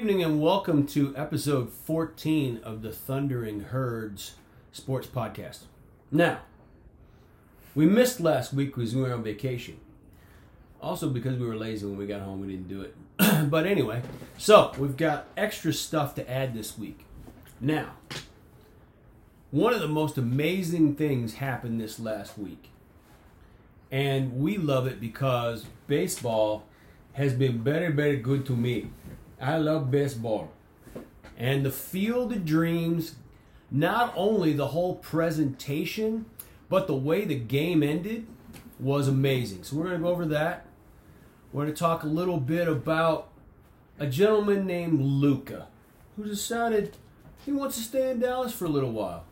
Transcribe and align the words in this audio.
evening 0.00 0.22
and 0.22 0.40
welcome 0.40 0.86
to 0.86 1.14
episode 1.14 1.70
14 1.70 2.58
of 2.64 2.80
the 2.80 2.90
Thundering 2.90 3.60
Herds 3.64 4.36
Sports 4.72 5.06
Podcast. 5.06 5.64
Now, 6.10 6.38
we 7.74 7.84
missed 7.84 8.18
last 8.18 8.54
week 8.54 8.74
because 8.74 8.96
we 8.96 9.02
were 9.02 9.12
on 9.12 9.22
vacation. 9.22 9.78
Also 10.80 11.10
because 11.10 11.36
we 11.36 11.46
were 11.46 11.54
lazy 11.54 11.84
when 11.84 11.98
we 11.98 12.06
got 12.06 12.22
home, 12.22 12.40
we 12.40 12.46
didn't 12.46 12.68
do 12.68 12.80
it. 12.80 12.96
but 13.50 13.66
anyway, 13.66 14.00
so 14.38 14.72
we've 14.78 14.96
got 14.96 15.26
extra 15.36 15.70
stuff 15.70 16.14
to 16.14 16.30
add 16.30 16.54
this 16.54 16.78
week. 16.78 17.04
Now, 17.60 17.90
one 19.50 19.74
of 19.74 19.80
the 19.80 19.88
most 19.88 20.16
amazing 20.16 20.94
things 20.96 21.34
happened 21.34 21.78
this 21.78 22.00
last 22.00 22.38
week. 22.38 22.70
And 23.90 24.40
we 24.40 24.56
love 24.56 24.86
it 24.86 24.98
because 24.98 25.66
baseball 25.86 26.64
has 27.12 27.34
been 27.34 27.62
very, 27.62 27.92
very 27.92 28.16
good 28.16 28.46
to 28.46 28.56
me. 28.56 28.92
I 29.40 29.56
love 29.56 29.90
baseball. 29.90 30.50
And 31.38 31.64
the 31.64 31.70
Field 31.70 32.32
of 32.32 32.44
Dreams, 32.44 33.16
not 33.70 34.12
only 34.14 34.52
the 34.52 34.68
whole 34.68 34.96
presentation, 34.96 36.26
but 36.68 36.86
the 36.86 36.94
way 36.94 37.24
the 37.24 37.36
game 37.36 37.82
ended 37.82 38.26
was 38.78 39.08
amazing. 39.08 39.64
So 39.64 39.76
we're 39.76 39.84
going 39.84 39.96
to 39.96 40.02
go 40.02 40.08
over 40.08 40.26
that. 40.26 40.66
We're 41.52 41.64
going 41.64 41.74
to 41.74 41.78
talk 41.78 42.02
a 42.02 42.08
little 42.08 42.38
bit 42.38 42.68
about 42.68 43.28
a 43.98 44.06
gentleman 44.06 44.66
named 44.66 45.00
Luka 45.00 45.66
who 46.16 46.24
decided 46.24 46.96
he 47.44 47.52
wants 47.52 47.76
to 47.76 47.82
stay 47.82 48.10
in 48.10 48.20
Dallas 48.20 48.52
for 48.52 48.66
a 48.66 48.68
little 48.68 48.92
while 48.92 49.24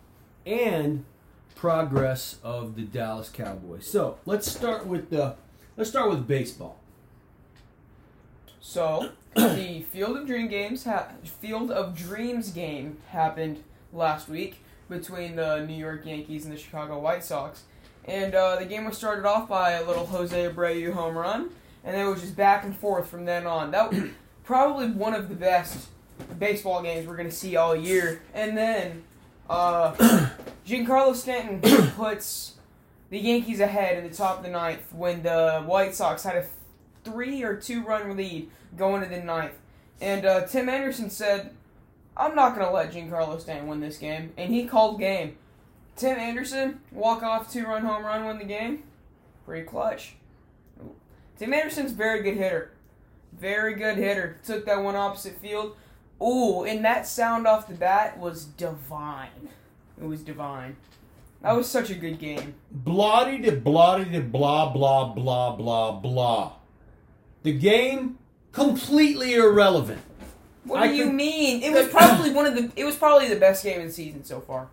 and 0.46 1.04
progress 1.54 2.36
of 2.42 2.76
the 2.76 2.82
Dallas 2.82 3.28
Cowboys. 3.28 3.86
So 3.86 4.18
let's 4.24 4.50
start 4.50 4.86
with 4.86 5.10
the 5.10 5.36
let's 5.76 5.90
start 5.90 6.10
with 6.10 6.26
baseball. 6.26 6.78
So 8.60 9.10
the 9.34 9.84
Field 9.90 10.16
of 10.16 10.26
Dream 10.26 10.48
games, 10.48 10.84
ha- 10.84 11.08
Field 11.24 11.70
of 11.70 11.96
Dreams 11.96 12.50
game 12.50 12.98
happened 13.08 13.62
last 13.92 14.28
week 14.28 14.62
between 14.88 15.36
the 15.36 15.64
New 15.64 15.74
York 15.74 16.04
Yankees 16.04 16.44
and 16.44 16.52
the 16.52 16.58
Chicago 16.58 16.98
White 16.98 17.24
Sox, 17.24 17.62
and 18.04 18.34
uh, 18.34 18.56
the 18.56 18.64
game 18.64 18.84
was 18.84 18.96
started 18.96 19.26
off 19.26 19.48
by 19.48 19.72
a 19.72 19.86
little 19.86 20.06
Jose 20.06 20.48
Abreu 20.48 20.92
home 20.92 21.16
run, 21.16 21.50
and 21.84 21.96
it 21.96 22.04
was 22.04 22.20
just 22.20 22.36
back 22.36 22.64
and 22.64 22.76
forth 22.76 23.08
from 23.08 23.24
then 23.24 23.46
on. 23.46 23.70
That 23.70 23.92
was 23.92 24.02
probably 24.44 24.90
one 24.90 25.14
of 25.14 25.28
the 25.28 25.34
best 25.34 25.88
baseball 26.38 26.82
games 26.82 27.06
we're 27.06 27.16
gonna 27.16 27.30
see 27.30 27.56
all 27.56 27.76
year. 27.76 28.22
And 28.34 28.56
then 28.56 29.04
uh, 29.48 29.92
Giancarlo 30.66 31.14
Stanton 31.14 31.60
puts 31.96 32.54
the 33.10 33.18
Yankees 33.18 33.60
ahead 33.60 33.98
in 34.02 34.10
the 34.10 34.14
top 34.14 34.38
of 34.38 34.42
the 34.42 34.50
ninth 34.50 34.92
when 34.92 35.22
the 35.22 35.62
White 35.64 35.94
Sox 35.94 36.24
had 36.24 36.36
a 36.36 36.46
three 37.08 37.42
or 37.42 37.56
two 37.56 37.82
run 37.82 38.16
lead 38.16 38.50
going 38.76 39.02
to 39.02 39.08
the 39.08 39.20
ninth. 39.20 39.54
And 40.00 40.24
uh, 40.24 40.46
Tim 40.46 40.68
Anderson 40.68 41.10
said, 41.10 41.50
I'm 42.16 42.34
not 42.34 42.54
going 42.54 42.66
to 42.66 42.72
let 42.72 42.92
Giancarlo 42.92 43.40
Stanton 43.40 43.68
win 43.68 43.80
this 43.80 43.98
game. 43.98 44.32
And 44.36 44.52
he 44.52 44.66
called 44.66 44.98
game. 44.98 45.36
Tim 45.96 46.16
Anderson, 46.16 46.80
walk 46.92 47.22
off 47.22 47.52
two 47.52 47.64
run 47.64 47.84
home 47.84 48.04
run, 48.04 48.24
win 48.24 48.38
the 48.38 48.44
game. 48.44 48.84
Pretty 49.44 49.66
clutch. 49.66 50.14
Tim 51.38 51.52
Anderson's 51.52 51.92
very 51.92 52.22
good 52.22 52.36
hitter. 52.36 52.70
Very 53.38 53.74
good 53.74 53.96
hitter. 53.96 54.38
Took 54.44 54.66
that 54.66 54.82
one 54.82 54.96
opposite 54.96 55.40
field. 55.40 55.76
Ooh, 56.22 56.64
and 56.64 56.84
that 56.84 57.06
sound 57.06 57.46
off 57.46 57.68
the 57.68 57.74
bat 57.74 58.18
was 58.18 58.44
divine. 58.44 59.48
It 60.00 60.06
was 60.06 60.22
divine. 60.22 60.76
That 61.42 61.56
was 61.56 61.68
such 61.68 61.90
a 61.90 61.94
good 61.94 62.18
game. 62.18 62.54
Blotty 62.72 63.42
to 63.42 63.52
blotty 63.52 64.10
to 64.12 64.20
blah 64.20 64.72
blah 64.72 65.12
blah 65.12 65.54
blah 65.54 65.92
blah. 65.92 66.52
The 67.42 67.52
game 67.52 68.18
completely 68.52 69.34
irrelevant. 69.34 70.00
What 70.64 70.82
I 70.82 70.88
do 70.88 70.94
you 70.94 71.04
could- 71.04 71.14
mean? 71.14 71.62
It 71.62 71.72
was 71.72 71.88
probably 71.88 72.30
one 72.30 72.46
of 72.46 72.54
the. 72.54 72.70
It 72.76 72.84
was 72.84 72.96
probably 72.96 73.28
the 73.28 73.36
best 73.36 73.64
game 73.64 73.80
in 73.80 73.86
the 73.86 73.92
season 73.92 74.24
so 74.24 74.40
far. 74.40 74.68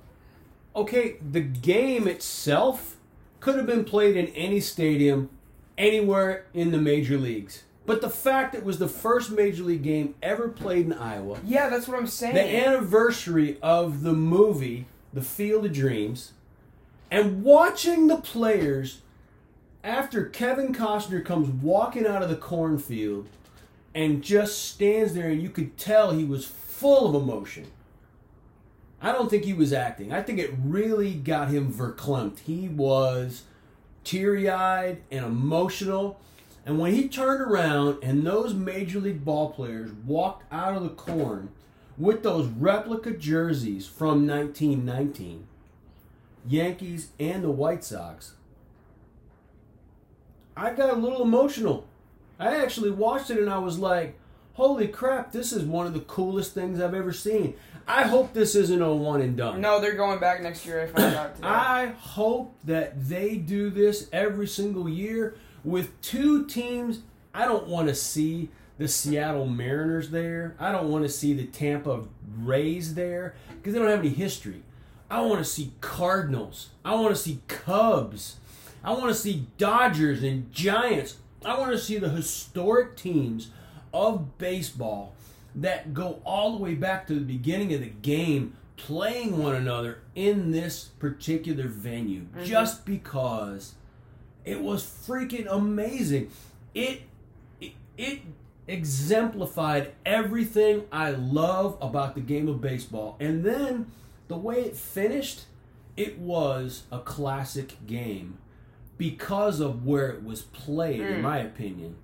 Okay, 0.76 1.16
the 1.32 1.40
game 1.42 2.08
itself 2.08 2.98
could 3.40 3.56
have 3.56 3.66
been 3.66 3.86
played 3.86 4.18
in 4.18 4.28
any 4.30 4.60
stadium, 4.60 5.30
anywhere 5.78 6.46
in 6.54 6.72
the 6.72 6.78
major 6.78 7.18
leagues. 7.18 7.64
But 7.86 8.02
the 8.02 8.10
fact 8.10 8.56
it 8.56 8.66
was 8.66 8.80
the 8.80 8.88
first 8.90 9.30
major 9.32 9.64
league 9.64 9.84
game 9.84 10.16
ever 10.24 10.50
played 10.50 10.88
in 10.88 10.94
Iowa, 10.94 11.38
Yeah, 11.46 11.70
that's 11.70 11.88
what 11.88 11.98
I'm 11.98 12.08
saying. 12.08 12.34
the 12.34 12.66
anniversary 12.66 13.58
of 13.62 14.02
the 14.02 14.12
movie 14.14 14.88
The 15.14 15.22
Field 15.22 15.66
of 15.66 15.72
Dreams, 15.74 16.32
and 17.12 17.44
watching 17.44 18.08
the 18.08 18.18
players 18.18 19.02
after 19.86 20.26
Kevin 20.26 20.74
Costner 20.74 21.24
comes 21.24 21.48
walking 21.48 22.08
out 22.08 22.24
of 22.24 22.30
the 22.30 22.36
cornfield 22.36 23.28
and 23.94 24.24
just 24.24 24.66
stands 24.66 25.14
there 25.14 25.30
and 25.30 25.42
you 25.42 25.50
could 25.50 25.78
tell 25.78 26.12
he 26.12 26.26
was 26.26 26.46
full 26.46 27.08
of 27.08 27.22
emotion. 27.22 27.68
I 29.00 29.12
don't 29.12 29.30
think 29.30 29.46
he 29.46 29.54
was 29.54 29.72
acting. 29.72 30.12
I 30.12 30.24
think 30.24 30.40
it 30.40 30.56
really 30.64 31.14
got 31.14 31.50
him 31.50 31.72
verklempt. 31.72 32.40
He 32.40 32.68
was 32.68 33.44
teary-eyed 34.04 35.04
and 35.12 35.26
emotional. 35.26 36.20
And 36.66 36.80
when 36.80 36.96
he 36.96 37.08
turned 37.08 37.42
around 37.42 38.00
and 38.02 38.26
those 38.26 38.56
major 38.56 39.00
league 39.00 39.24
ball 39.24 39.52
players 39.52 39.92
walked 40.06 40.52
out 40.52 40.76
of 40.76 40.82
the 40.82 40.90
corn 40.90 41.50
with 41.96 42.24
those 42.24 42.48
replica 42.48 43.12
jerseys 43.12 43.86
from 43.86 44.26
1919, 44.26 45.46
Yankees 46.48 47.10
and 47.20 47.44
the 47.44 47.52
White 47.52 47.84
Sox, 47.84 48.35
I 50.58 50.72
got 50.74 50.90
a 50.90 50.96
little 50.96 51.22
emotional. 51.22 51.86
I 52.40 52.62
actually 52.62 52.92
watched 52.92 53.30
it 53.30 53.38
and 53.40 53.50
I 53.50 53.58
was 53.60 53.80
like, 53.80 54.18
holy 54.54 54.88
crap, 54.88 55.32
this 55.32 55.52
is 55.52 55.64
one 55.64 55.86
of 55.88 55.94
the 55.94 56.00
coolest 56.02 56.54
things 56.54 56.80
I've 56.80 56.94
ever 56.94 57.14
seen. 57.14 57.56
I 57.88 58.04
hope 58.04 58.34
this 58.34 58.56
isn't 58.56 58.82
a 58.82 58.94
one 58.94 59.22
and 59.22 59.38
done. 59.38 59.62
no, 59.62 59.80
they're 59.80 59.96
going 59.96 60.20
back 60.20 60.42
next 60.42 60.66
year. 60.66 60.82
I 60.82 60.88
found 60.88 61.16
out 61.16 61.36
today. 61.36 61.48
I 61.48 61.86
hope 61.98 62.56
that 62.64 63.08
they 63.08 63.36
do 63.36 63.70
this 63.70 64.10
every 64.12 64.48
single 64.48 64.90
year 64.90 65.36
with 65.64 66.00
two 66.02 66.46
teams. 66.46 67.02
I 67.34 67.46
don't 67.46 67.68
want 67.68 67.88
to 67.90 67.96
see 67.96 68.50
the 68.78 68.88
Seattle 68.88 69.46
Mariners 69.46 70.10
there. 70.10 70.56
I 70.60 70.72
don't 70.72 70.90
want 70.90 71.04
to 71.04 71.10
see 71.10 71.34
the 71.34 71.46
Tampa 71.46 72.04
Rays 72.40 72.96
there 72.96 73.36
because 73.50 73.74
they 73.74 73.80
don't 73.80 73.90
have 73.90 74.00
any 74.00 74.10
history. 74.10 74.64
I 75.10 75.22
want 75.22 75.40
to 75.40 75.46
see 75.46 75.72
Cardinals. 75.82 76.70
I 76.84 76.96
want 76.96 77.16
to 77.16 77.22
see 77.22 77.42
Cubs. 77.48 78.38
I 78.86 78.92
want 78.92 79.08
to 79.08 79.16
see 79.16 79.48
Dodgers 79.58 80.22
and 80.22 80.52
Giants. 80.54 81.18
I 81.44 81.58
want 81.58 81.72
to 81.72 81.78
see 81.80 81.98
the 81.98 82.10
historic 82.10 82.96
teams 82.96 83.50
of 83.92 84.38
baseball 84.38 85.14
that 85.56 85.94
go 85.94 86.22
all 86.24 86.56
the 86.56 86.64
way 86.64 86.76
back 86.76 87.08
to 87.08 87.16
the 87.16 87.22
beginning 87.22 87.74
of 87.74 87.80
the 87.80 87.88
game 87.88 88.56
playing 88.78 89.42
one 89.42 89.56
another 89.56 90.00
in 90.14 90.52
this 90.52 90.86
particular 91.00 91.68
venue 91.68 92.22
mm-hmm. 92.22 92.44
just 92.44 92.86
because 92.86 93.74
it 94.44 94.62
was 94.62 94.84
freaking 94.84 95.48
amazing. 95.50 96.30
It, 96.76 97.04
it 97.60 97.72
it 97.98 98.20
exemplified 98.68 99.94
everything 100.06 100.84
I 100.92 101.12
love 101.12 101.78
about 101.82 102.14
the 102.14 102.22
game 102.22 102.48
of 102.48 102.62
baseball. 102.62 103.16
And 103.20 103.44
then 103.44 103.92
the 104.28 104.38
way 104.38 104.58
it 104.62 104.76
finished, 104.76 105.46
it 105.96 106.20
was 106.20 106.84
a 106.92 107.00
classic 107.00 107.88
game 107.88 108.38
because 108.98 109.60
of 109.60 109.86
where 109.86 110.10
it 110.10 110.24
was 110.24 110.42
played 110.44 111.02
in 111.02 111.08
Mm. 111.18 111.22
my 111.22 111.38
opinion. 111.40 111.96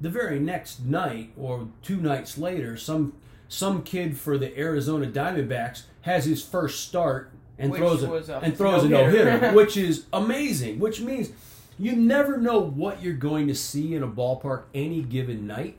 The 0.00 0.10
very 0.10 0.38
next 0.40 0.84
night 0.84 1.32
or 1.36 1.68
two 1.82 1.96
nights 1.98 2.38
later, 2.38 2.76
some 2.76 3.14
some 3.48 3.82
kid 3.82 4.16
for 4.16 4.38
the 4.38 4.56
Arizona 4.58 5.06
Diamondbacks 5.06 5.82
has 6.02 6.24
his 6.24 6.42
first 6.42 6.80
start 6.86 7.32
and 7.58 7.72
Which 7.72 7.80
throws 7.80 8.02
a, 8.04 8.34
a 8.34 8.38
and 8.40 8.56
throws 8.56 8.84
a 8.84 8.88
no 8.88 9.10
hitter, 9.10 9.52
which 9.52 9.76
is 9.76 10.06
amazing. 10.12 10.78
Which 10.78 11.00
means 11.00 11.30
you 11.78 11.96
never 11.96 12.36
know 12.38 12.58
what 12.60 13.02
you're 13.02 13.12
going 13.14 13.48
to 13.48 13.54
see 13.54 13.94
in 13.94 14.02
a 14.02 14.08
ballpark 14.08 14.64
any 14.72 15.02
given 15.02 15.46
night. 15.46 15.76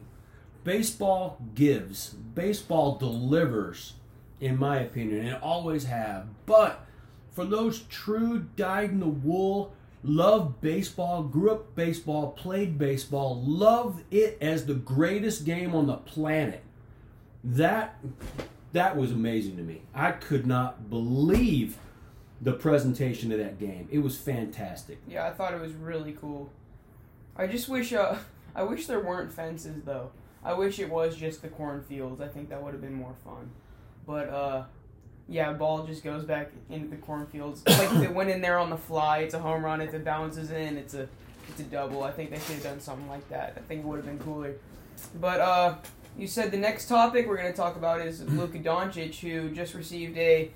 Baseball 0.63 1.41
gives. 1.55 2.09
Baseball 2.09 2.97
delivers, 2.97 3.93
in 4.39 4.57
my 4.59 4.79
opinion, 4.79 5.25
and 5.25 5.35
always 5.41 5.85
have. 5.85 6.27
But 6.45 6.85
for 7.31 7.45
those 7.45 7.79
true 7.83 8.45
dyed 8.55 8.91
in 8.91 8.99
the 8.99 9.07
wool, 9.07 9.73
love 10.03 10.61
baseball, 10.61 11.23
grew 11.23 11.51
up 11.51 11.75
baseball, 11.75 12.31
played 12.31 12.77
baseball, 12.77 13.41
love 13.43 14.03
it 14.11 14.37
as 14.41 14.65
the 14.65 14.73
greatest 14.73 15.45
game 15.45 15.75
on 15.75 15.87
the 15.87 15.97
planet. 15.97 16.63
That 17.43 17.97
that 18.73 18.95
was 18.95 19.11
amazing 19.11 19.57
to 19.57 19.63
me. 19.63 19.81
I 19.93 20.11
could 20.11 20.45
not 20.47 20.89
believe 20.89 21.77
the 22.39 22.53
presentation 22.53 23.31
of 23.31 23.39
that 23.39 23.59
game. 23.59 23.87
It 23.91 23.99
was 23.99 24.17
fantastic. 24.17 24.99
yeah, 25.07 25.27
I 25.27 25.31
thought 25.31 25.53
it 25.53 25.61
was 25.61 25.73
really 25.73 26.13
cool. 26.13 26.51
I 27.35 27.47
just 27.47 27.69
wish. 27.69 27.93
Uh, 27.93 28.17
I 28.55 28.63
wish 28.63 28.85
there 28.85 28.99
weren't 28.99 29.31
fences 29.31 29.83
though. 29.85 30.11
I 30.43 30.53
wish 30.53 30.79
it 30.79 30.89
was 30.89 31.15
just 31.15 31.41
the 31.41 31.47
cornfields. 31.47 32.19
I 32.19 32.27
think 32.27 32.49
that 32.49 32.61
would 32.61 32.73
have 32.73 32.81
been 32.81 32.95
more 32.95 33.13
fun. 33.23 33.51
But 34.05 34.29
uh, 34.29 34.63
yeah, 35.31 35.53
ball 35.53 35.85
just 35.85 36.03
goes 36.03 36.25
back 36.25 36.51
into 36.69 36.89
the 36.89 36.97
cornfields. 36.97 37.63
Like 37.65 37.93
if 37.93 38.03
it 38.03 38.13
went 38.13 38.29
in 38.29 38.41
there 38.41 38.59
on 38.59 38.69
the 38.69 38.77
fly, 38.77 39.19
it's 39.19 39.33
a 39.33 39.39
home 39.39 39.63
run. 39.63 39.79
If 39.79 39.93
it 39.93 40.03
bounces 40.03 40.51
in, 40.51 40.77
it's 40.77 40.93
a 40.93 41.07
it's 41.47 41.61
a 41.61 41.63
double. 41.63 42.03
I 42.03 42.11
think 42.11 42.31
they 42.31 42.39
should 42.39 42.55
have 42.55 42.63
done 42.63 42.79
something 42.81 43.07
like 43.07 43.27
that. 43.29 43.53
I 43.55 43.61
think 43.61 43.81
it 43.81 43.87
would 43.87 43.95
have 43.95 44.05
been 44.05 44.19
cooler. 44.19 44.55
But 45.21 45.39
uh, 45.39 45.75
you 46.17 46.27
said 46.27 46.51
the 46.51 46.57
next 46.57 46.87
topic 46.87 47.27
we're 47.27 47.37
going 47.37 47.51
to 47.51 47.57
talk 47.57 47.77
about 47.77 48.01
is 48.01 48.21
Luka 48.23 48.59
Doncic, 48.59 49.19
who 49.19 49.49
just 49.51 49.73
received 49.73 50.17
a 50.17 50.51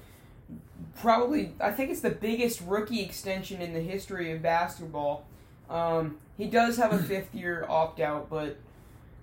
probably 1.00 1.54
I 1.62 1.72
think 1.72 1.90
it's 1.90 2.02
the 2.02 2.10
biggest 2.10 2.62
rookie 2.62 3.02
extension 3.02 3.62
in 3.62 3.74
the 3.74 3.82
history 3.82 4.34
of 4.34 4.42
basketball. 4.42 5.26
Um, 5.70 6.18
he 6.38 6.48
does 6.48 6.76
have 6.76 6.92
a 6.92 7.00
fifth 7.00 7.34
year 7.34 7.66
opt 7.70 8.02
out, 8.02 8.30
but 8.30 8.58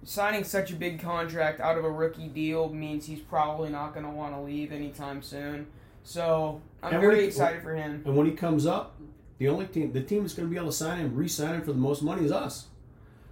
signing 0.05 0.45
such 0.45 0.71
a 0.71 0.75
big 0.75 1.01
contract 1.01 1.61
out 1.61 1.79
of 1.79 1.85
a 1.85 1.91
rookie 1.91 2.29
deal 2.29 2.69
means 2.69 3.07
he's 3.07 3.21
probably 3.21 3.71
not 3.71 3.95
going 3.95 4.05
to 4.05 4.11
want 4.13 4.35
to 4.35 4.41
leave 4.41 4.73
anytime 4.73 5.23
soon. 5.23 5.67
So 6.03 6.61
I'm 6.83 6.95
And 6.95 7.01
very 7.01 7.21
he- 7.21 7.27
excited 7.27 7.63
for 7.63 7.75
him. 7.75 8.03
And 8.05 8.17
when 8.17 8.27
he 8.27 8.33
comes 8.33 8.67
up, 8.67 8.97
the 9.39 9.49
only 9.49 9.67
team, 9.67 9.93
the 9.93 10.03
team 10.03 10.23
that's 10.23 10.35
going 10.35 10.49
to 10.49 10.51
be 10.51 10.57
able 10.57 10.69
to 10.69 10.73
sign 10.77 10.99
him, 10.99 11.15
re-sign 11.15 11.55
him 11.57 11.63
for 11.63 11.73
the 11.73 11.79
most 11.79 12.03
money 12.03 12.25
is 12.25 12.33
us. 12.33 12.67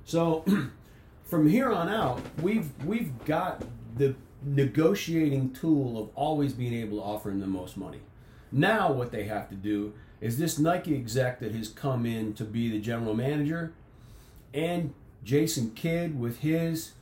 So 0.05 0.45
from 1.25 1.49
here 1.49 1.71
on 1.73 1.89
out, 1.89 2.21
we've 2.43 2.71
we've 2.85 3.13
got 3.25 3.63
the 3.97 4.15
negotiating 4.43 5.53
tool 5.53 6.01
of 6.01 6.09
always 6.15 6.53
being 6.53 6.75
able 6.75 6.99
to 6.99 7.03
offer 7.05 7.31
him 7.31 7.41
the 7.41 7.47
most 7.47 7.77
money. 7.77 8.01
Now 8.53 8.91
what 8.93 9.13
they 9.13 9.25
have 9.25 9.49
to 9.51 9.55
do 9.55 9.93
is 10.21 10.39
this 10.39 10.59
Nike 10.59 10.95
exec 10.97 11.41
that 11.41 11.53
has 11.55 11.69
come 11.69 12.05
in 12.07 12.35
to 12.35 12.45
be 12.45 12.69
the 12.71 12.79
general 12.81 13.15
manager, 13.15 13.73
and 14.55 14.93
Jason 15.25 15.73
Kidd 15.73 16.19
with 16.19 16.39
his 16.39 16.93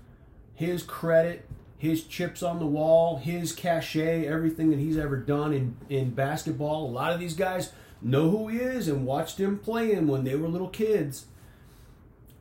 his 0.55 0.83
credit, 0.83 1.49
his 1.79 2.03
chips 2.03 2.43
on 2.43 2.59
the 2.59 2.67
wall, 2.67 3.19
his 3.19 3.53
cachet, 3.53 4.27
everything 4.27 4.71
that 4.71 4.81
he's 4.81 4.99
ever 4.99 5.17
done 5.17 5.53
in, 5.53 5.77
in 5.89 6.11
basketball. 6.11 6.87
A 6.87 6.91
lot 6.91 7.13
of 7.13 7.21
these 7.21 7.35
guys 7.35 7.73
know 8.03 8.29
who 8.29 8.49
he 8.49 8.59
is 8.59 8.89
and 8.89 9.07
watched 9.07 9.39
him 9.39 9.59
play 9.59 9.93
him 9.93 10.09
when 10.09 10.25
they 10.25 10.35
were 10.35 10.49
little 10.49 10.69
kids. 10.69 11.27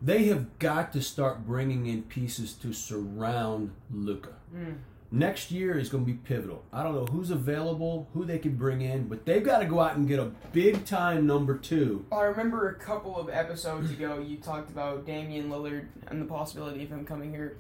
They 0.02 0.26
have 0.26 0.58
got 0.58 0.94
to 0.94 1.02
start 1.02 1.46
bringing 1.46 1.86
in 1.86 2.04
pieces 2.04 2.54
to 2.54 2.74
surround 2.74 3.72
Luka. 3.92 4.34
Mm. 4.56 4.78
Next 5.10 5.52
year 5.52 5.78
is 5.78 5.88
going 5.88 6.06
to 6.06 6.12
be 6.12 6.18
pivotal. 6.18 6.66
I 6.74 6.84
don't 6.84 6.94
know 6.94 7.06
who's 7.06 7.32
available, 7.32 8.10
who 8.14 8.26
they 8.26 8.40
can 8.40 8.56
bring 8.56 8.82
in, 8.82 9.08
but 9.08 9.26
they've 9.26 9.44
got 9.44 9.60
to 9.60 9.66
go 9.66 9.80
out 9.80 9.96
and 9.96 10.06
get 10.06 10.20
a 10.20 10.32
big 10.52 10.86
time 10.86 11.26
number 11.26 11.58
two. 11.58 12.06
I 12.12 12.24
remember 12.24 12.70
a 12.70 12.76
couple 12.76 13.16
of 13.18 13.30
episodes 13.30 13.90
ago 13.90 14.20
you 14.20 14.36
talked 14.38 14.70
about 14.70 15.06
Damian 15.06 15.50
Lillard 15.50 15.88
and 16.08 16.22
the 16.22 16.26
possibility 16.26 16.84
of 16.84 16.90
him 16.90 17.06
coming 17.06 17.32
here, 17.32 17.56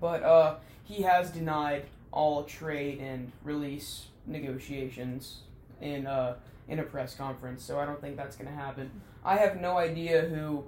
but 0.00 0.22
uh, 0.22 0.56
he 0.84 1.02
has 1.02 1.30
denied 1.30 1.86
all 2.12 2.44
trade 2.44 3.00
and 3.00 3.32
release 3.42 4.06
negotiations 4.26 5.38
in 5.80 6.06
uh, 6.06 6.36
in 6.68 6.78
a 6.78 6.84
press 6.84 7.16
conference. 7.16 7.64
So 7.64 7.80
I 7.80 7.84
don't 7.84 8.00
think 8.00 8.16
that's 8.16 8.36
going 8.36 8.48
to 8.48 8.56
happen. 8.56 8.90
I 9.24 9.36
have 9.38 9.60
no 9.60 9.76
idea 9.76 10.22
who 10.22 10.64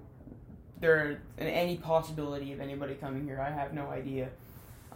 there 0.80 1.22
any 1.38 1.76
possibility 1.76 2.52
of 2.52 2.60
anybody 2.60 2.94
coming 2.94 3.24
here. 3.24 3.40
I 3.40 3.50
have 3.50 3.72
no 3.72 3.88
idea. 3.88 4.30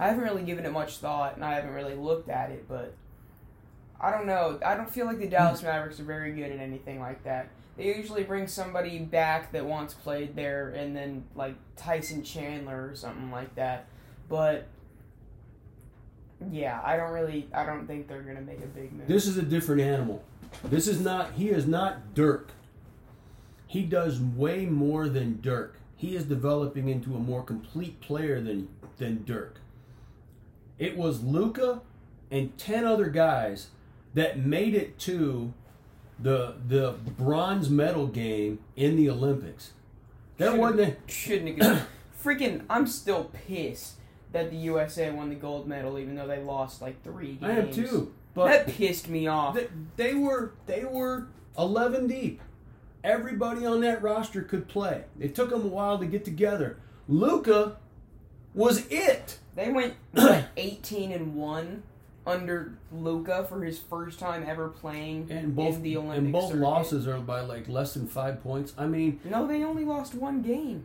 I 0.01 0.09
haven't 0.09 0.25
really 0.25 0.43
given 0.43 0.65
it 0.65 0.73
much 0.73 0.97
thought, 0.97 1.37
and 1.37 1.45
I 1.45 1.53
haven't 1.53 1.75
really 1.75 1.95
looked 1.95 2.31
at 2.31 2.51
it, 2.51 2.67
but 2.67 2.95
I 4.01 4.11
don't 4.11 4.27
know. 4.27 4.59
I 4.65 4.75
don't 4.75 4.89
feel 4.89 5.05
like 5.05 5.19
the 5.19 5.29
Dallas 5.29 5.61
hmm. 5.61 5.67
Mavericks 5.67 6.01
are 6.01 6.05
very 6.05 6.33
good 6.33 6.51
at 6.51 6.59
anything 6.59 7.01
like 7.01 7.23
that. 7.25 7.51
They 7.77 7.95
usually 7.95 8.25
bring 8.25 8.47
somebody 8.47 8.99
back 8.99 9.53
that 9.53 9.67
once 9.67 9.93
played 9.93 10.35
there, 10.35 10.71
and 10.71 10.97
then 10.97 11.25
like 11.35 11.55
Tyson 11.77 12.25
Chandler 12.25 12.89
or 12.91 12.95
something 12.97 13.31
like 13.31 13.55
that. 13.57 13.89
But 14.31 14.69
yeah, 16.51 16.81
I 16.83 16.97
don't 16.97 17.13
really. 17.13 17.49
I 17.53 17.67
don't 17.67 17.87
think 17.87 18.09
they're 18.09 18.23
gonna 18.23 18.41
make 18.41 18.65
a 18.65 18.69
big 18.69 18.95
move. 18.95 19.07
This 19.07 19.27
is 19.27 19.37
a 19.37 19.43
different 19.43 19.83
animal. 19.83 20.25
This 20.65 20.89
is 20.89 20.99
not, 20.99 21.33
he 21.35 21.51
is 21.51 21.67
not 21.67 22.15
Dirk. 22.15 22.53
He 23.67 23.83
does 23.83 24.19
way 24.19 24.65
more 24.65 25.09
than 25.09 25.41
Dirk. 25.43 25.77
He 25.97 26.17
is 26.17 26.25
developing 26.25 26.89
into 26.89 27.15
a 27.15 27.19
more 27.19 27.43
complete 27.43 28.01
player 28.01 28.41
than, 28.41 28.69
than 28.97 29.25
Dirk. 29.25 29.61
It 30.81 30.97
was 30.97 31.23
Luka 31.23 31.83
and 32.31 32.57
10 32.59 32.85
other 32.85 33.09
guys 33.11 33.69
that 34.15 34.39
made 34.39 34.75
it 34.75 34.99
to 35.01 35.53
the 36.19 36.55
the 36.67 36.97
bronze 37.17 37.71
medal 37.71 38.07
game 38.07 38.59
in 38.77 38.97
the 38.97 39.09
Olympics. 39.09 39.73
That 40.39 40.47
Should've- 40.47 40.59
wasn't 40.59 40.81
a, 40.81 40.97
shouldn't 41.11 41.63
have. 41.63 41.87
freaking, 42.25 42.63
I'm 42.69 42.87
still 42.87 43.25
pissed 43.47 43.95
that 44.33 44.51
the 44.51 44.57
USA 44.57 45.11
won 45.11 45.29
the 45.29 45.35
gold 45.35 45.67
medal, 45.67 45.99
even 45.99 46.15
though 46.15 46.27
they 46.27 46.41
lost 46.43 46.81
like 46.81 47.03
three 47.03 47.35
games. 47.35 47.43
I 47.43 47.51
am 47.53 47.71
too. 47.71 48.15
But 48.33 48.47
that 48.47 48.67
pissed 48.69 49.09
me 49.09 49.27
off. 49.27 49.55
They, 49.55 49.69
they 49.97 50.15
were 50.15 50.53
they 50.67 50.85
were 50.85 51.27
eleven 51.59 52.07
deep. 52.07 52.41
Everybody 53.05 53.67
on 53.67 53.81
that 53.83 54.03
roster 54.03 54.43
could 54.43 54.67
play. 54.69 55.05
It 55.19 55.35
took 55.35 55.51
them 55.51 55.65
a 55.65 55.69
while 55.69 55.99
to 55.99 56.07
get 56.07 56.25
together. 56.25 56.79
Luka 57.09 57.77
was 58.55 58.87
it. 58.89 59.40
They 59.55 59.71
went 59.71 59.95
what, 60.13 60.45
18 60.57 61.13
and 61.13 61.35
one 61.35 61.83
under 62.27 62.75
Luka 62.93 63.45
for 63.49 63.65
his 63.65 63.79
first 63.79 64.19
time 64.19 64.45
ever 64.47 64.69
playing 64.69 65.27
And 65.31 65.57
both 65.57 65.77
in 65.77 65.83
the 65.83 65.97
Olympic 65.97 66.19
and 66.19 66.33
both 66.33 66.49
circuit. 66.51 66.61
losses 66.63 67.09
are 67.09 67.19
by 67.19 67.41
like 67.41 67.69
less 67.69 67.95
than 67.95 68.07
five 68.07 68.43
points. 68.43 68.75
I 68.79 68.87
mean, 68.87 69.21
No, 69.25 69.47
they 69.47 69.65
only 69.65 69.85
lost 69.85 70.15
one 70.15 70.43
game. 70.43 70.85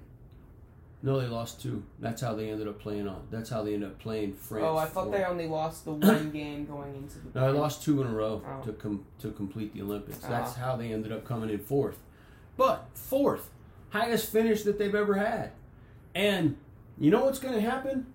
no, 1.04 1.20
they 1.20 1.28
lost 1.28 1.62
two. 1.62 1.84
That's 2.00 2.22
how 2.22 2.34
they 2.34 2.50
ended 2.50 2.68
up 2.68 2.80
playing 2.80 3.08
on. 3.08 3.22
That's 3.30 3.50
how 3.50 3.62
they 3.64 3.74
ended 3.76 3.90
up 3.90 4.00
playing 4.00 4.34
France. 4.34 4.66
oh, 4.68 4.78
I 4.78 4.86
thought 4.86 5.12
they 5.12 5.24
only 5.26 5.46
lost 5.48 5.86
the 5.86 5.92
one 5.94 6.32
game 6.34 6.66
going 6.66 6.96
into 6.96 7.20
the. 7.20 7.40
No, 7.40 7.52
they 7.54 7.60
lost 7.60 7.84
two 7.84 8.02
in 8.02 8.08
a 8.08 8.12
row 8.14 8.42
Oh. 8.48 8.64
to 8.66 8.74
com- 8.74 9.06
to 9.20 9.30
complete 9.32 9.74
the 9.74 9.82
Olympics. 9.84 10.18
That's 10.20 10.54
Ah. 10.58 10.62
how 10.62 10.76
they 10.78 10.92
ended 10.92 11.12
up 11.12 11.26
coming 11.26 11.50
in 11.50 11.60
fourth. 11.60 12.00
But 12.58 12.88
fourth, 12.94 13.52
highest 13.90 14.32
finish 14.32 14.64
that 14.64 14.80
they've 14.80 14.96
ever 14.96 15.16
had. 15.16 15.52
And 16.16 16.56
you 16.98 17.12
know 17.12 17.26
what's 17.26 17.40
going 17.40 17.54
to 17.56 17.62
happen? 17.62 18.08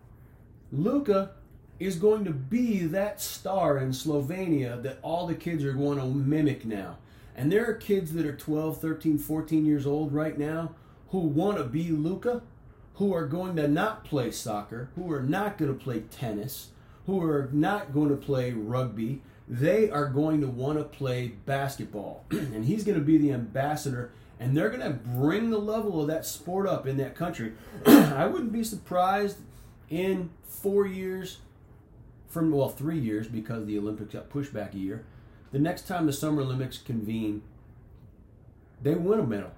Luka 0.73 1.33
is 1.79 1.97
going 1.97 2.25
to 2.25 2.33
be 2.33 2.81
that 2.81 3.21
star 3.21 3.79
in 3.79 3.91
Slovenia 3.91 4.81
that 4.83 4.99
all 5.03 5.27
the 5.27 5.35
kids 5.35 5.65
are 5.65 5.73
going 5.73 5.99
to 5.99 6.05
mimic 6.05 6.65
now. 6.65 6.99
And 7.35 7.51
there 7.51 7.67
are 7.69 7.75
kids 7.75 8.13
that 8.13 8.27
are 8.27 8.37
12, 8.37 8.81
13, 8.81 9.19
14 9.19 9.65
years 9.65 9.87
old 9.87 10.13
right 10.13 10.39
now 10.39 10.75
who 11.09 11.21
want 11.21 11.57
to 11.57 11.65
be 11.65 11.91
Luka, 11.91 12.43
who 12.95 13.15
are 13.15 13.27
going 13.27 13.57
to 13.57 13.67
not 13.67 14.05
play 14.05 14.31
soccer, 14.31 14.91
who 14.95 15.11
are 15.11 15.23
not 15.23 15.57
going 15.57 15.73
to 15.73 15.85
play 15.85 16.01
tennis, 16.11 16.69
who 17.07 17.23
are 17.23 17.49
not 17.51 17.95
going 17.95 18.11
to 18.11 18.17
play 18.17 18.53
rugby. 18.53 19.23
They 19.49 19.91
are 19.91 20.07
going 20.07 20.43
to 20.43 20.47
want 20.47 20.79
to 20.79 20.85
play 20.85 21.29
basketball. 21.47 22.27
and 22.31 22.67
he's 22.67 22.85
going 22.85 22.99
to 22.99 23.05
be 23.05 23.17
the 23.17 23.33
ambassador, 23.33 24.13
and 24.39 24.57
they're 24.57 24.69
going 24.69 24.83
to 24.83 24.91
bring 24.91 25.51
the 25.51 25.59
level 25.59 26.01
of 26.01 26.09
that 26.09 26.27
sport 26.27 26.69
up 26.69 26.87
in 26.87 26.99
that 26.99 27.17
country. 27.17 27.55
I 27.87 28.27
wouldn't 28.27 28.53
be 28.53 28.63
surprised 28.63 29.39
in 29.91 30.31
four 30.45 30.87
years 30.87 31.39
from, 32.29 32.53
well, 32.53 32.69
three 32.69 32.99
years 32.99 33.27
because 33.27 33.67
the 33.67 33.77
Olympics 33.77 34.15
got 34.15 34.31
pushed 34.31 34.55
back 34.55 34.75
a 34.75 34.79
year. 34.79 35.05
The 35.53 35.59
next 35.59 35.89
time 35.89 36.07
the 36.07 36.13
Summer 36.13 36.43
Olympics 36.43 36.79
convene, 36.79 37.43
they 38.83 38.95
win 38.95 39.19
a 39.19 39.27
medal. 39.27 39.51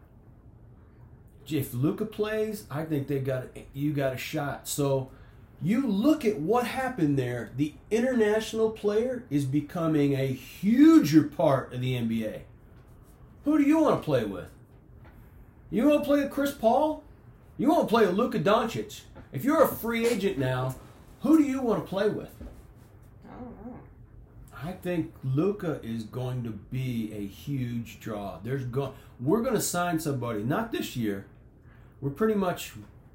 If 1.48 1.74
Luka 1.74 2.06
plays, 2.06 2.64
I 2.70 2.84
think 2.84 3.08
they 3.08 3.18
got 3.18 3.48
you 3.74 3.92
got 3.92 4.14
a 4.14 4.16
shot. 4.16 4.68
So 4.68 5.10
you 5.60 5.86
look 5.86 6.24
at 6.24 6.38
what 6.38 6.66
happened 6.66 7.18
there. 7.18 7.50
The 7.56 7.74
international 7.90 8.70
player 8.70 9.24
is 9.28 9.44
becoming 9.44 10.14
a 10.14 10.26
huger 10.26 11.24
part 11.24 11.74
of 11.74 11.80
the 11.80 11.94
NBA. 11.94 12.42
Who 13.44 13.58
do 13.58 13.64
you 13.64 13.80
want 13.80 14.00
to 14.00 14.04
play 14.04 14.24
with? 14.24 14.50
You 15.70 15.88
want 15.88 16.02
to 16.02 16.06
play 16.06 16.20
with 16.20 16.30
Chris 16.30 16.52
Paul? 16.52 17.02
You 17.58 17.68
want 17.68 17.88
to 17.88 17.92
play 17.92 18.06
with 18.06 18.14
Luka 18.14 18.38
Doncic? 18.38 19.02
If 19.32 19.44
you're 19.44 19.62
a 19.62 19.68
free 19.68 20.06
agent 20.06 20.36
now, 20.36 20.74
who 21.22 21.38
do 21.38 21.44
you 21.44 21.62
want 21.62 21.82
to 21.82 21.88
play 21.88 22.10
with? 22.10 22.30
I 23.26 23.34
don't 23.34 23.66
know. 23.66 23.78
I 24.62 24.72
think 24.72 25.12
Luka 25.24 25.80
is 25.82 26.04
going 26.04 26.44
to 26.44 26.50
be 26.50 27.12
a 27.14 27.26
huge 27.26 27.98
draw. 27.98 28.38
There's 28.44 28.64
go- 28.64 28.92
we're 29.20 29.40
going 29.40 29.54
to 29.54 29.60
sign 29.60 29.98
somebody 29.98 30.42
not 30.42 30.70
this 30.70 30.96
year. 30.96 31.26
We're 32.02 32.10
pretty 32.10 32.34
much 32.34 32.74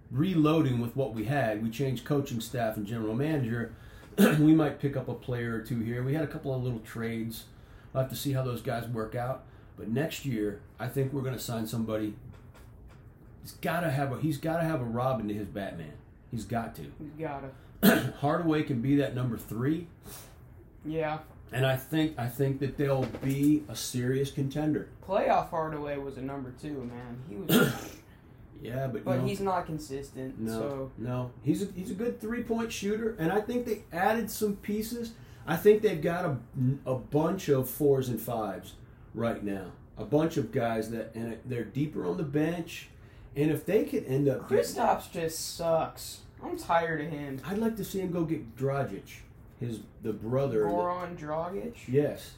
reloading 0.10 0.80
with 0.80 0.96
what 0.96 1.14
we 1.14 1.26
had. 1.26 1.62
We 1.62 1.70
changed 1.70 2.04
coaching 2.04 2.42
staff 2.42 2.78
and 2.78 2.88
general 2.88 3.14
manager. 3.14 3.76
we 4.18 4.56
might 4.56 4.80
pick 4.80 4.98
up 4.98 5.08
a 5.08 5.14
player 5.14 5.56
or 5.56 5.62
two 5.62 5.80
here. 5.82 6.02
We 6.02 6.16
had 6.16 6.24
a 6.24 6.28
couple 6.28 6.56
of 6.56 6.64
little 6.64 6.80
trades. 6.80 7.46
We'll 7.94 8.04
have 8.04 8.12
to 8.12 8.18
see 8.18 8.34
how 8.34 8.42
those 8.42 8.62
guys 8.62 8.88
work 8.88 9.14
out. 9.14 9.44
But 9.78 9.90
next 9.90 10.26
year, 10.26 10.62
I 10.80 10.88
think 10.88 11.14
we're 11.14 11.22
going 11.22 11.36
to 11.36 11.40
sign 11.40 11.68
somebody. 11.68 12.16
He's 13.44 13.52
got 13.52 13.82
to 13.82 13.92
have 13.92 14.12
a 14.12 14.20
he's 14.20 14.38
got 14.38 14.58
to 14.58 14.64
have 14.64 14.82
a 14.82 14.86
Robin 14.86 15.28
to 15.28 15.34
his 15.34 15.48
Batman. 15.48 15.94
He's 16.32 16.46
got 16.46 16.76
to. 16.76 16.82
He's 16.82 17.12
gotta. 17.20 18.12
Hardaway 18.20 18.64
can 18.64 18.82
be 18.82 18.96
that 18.98 19.16
number 19.16 19.38
three. 19.38 19.88
Yeah. 20.86 21.20
And 21.52 21.66
I 21.66 21.78
think 21.78 22.18
I 22.20 22.28
think 22.28 22.60
that 22.60 22.78
they'll 22.78 23.06
be 23.24 23.64
a 23.70 23.76
serious 23.76 24.32
contender. 24.32 24.90
Playoff 25.08 25.50
Hardaway 25.50 25.98
was 25.98 26.18
a 26.18 26.22
number 26.22 26.54
two, 26.62 26.84
man. 26.92 27.18
He 27.30 27.36
was, 27.36 27.74
Yeah, 28.62 28.88
but, 28.88 29.06
but 29.06 29.22
he's 29.22 29.40
not 29.40 29.66
consistent. 29.66 30.40
no, 30.40 30.52
So 30.52 30.92
no, 30.98 31.32
he's 31.44 31.62
a, 31.62 31.68
he's 31.76 31.92
a 31.92 31.94
good 31.94 32.20
three 32.20 32.44
point 32.44 32.72
shooter, 32.72 33.16
and 33.20 33.32
I 33.32 33.40
think 33.42 33.66
they 33.66 33.84
added 33.94 34.30
some 34.32 34.56
pieces. 34.58 35.14
I 35.46 35.56
think 35.56 35.82
they've 35.82 36.02
got 36.02 36.26
a, 36.26 36.38
a 36.86 36.96
bunch 36.96 37.48
of 37.50 37.70
fours 37.70 38.10
and 38.10 38.20
fives 38.20 38.74
right 39.14 39.42
now, 39.44 39.72
a 39.98 40.04
bunch 40.04 40.36
of 40.38 40.52
guys 40.52 40.90
that 40.92 41.12
and 41.16 41.38
they're 41.46 41.64
deeper 41.64 42.06
on 42.06 42.18
the 42.18 42.24
bench, 42.24 42.90
and 43.38 43.52
if 43.52 43.66
they 43.66 43.86
could 43.86 44.06
end 44.06 44.28
up 44.28 44.50
Kristaps 44.50 45.10
just 45.12 45.56
sucks. 45.56 46.22
I'm 46.44 46.58
tired 46.58 47.02
of 47.02 47.10
him. 47.10 47.40
I'd 47.46 47.58
like 47.58 47.76
to 47.78 47.84
see 47.86 48.00
him 48.00 48.12
go 48.12 48.24
get 48.24 48.56
Dragic, 48.58 49.04
his 49.60 49.80
the 50.04 50.14
brother. 50.14 50.66
Goran 50.66 51.18
Dragic. 51.18 51.74
yes, 51.88 52.32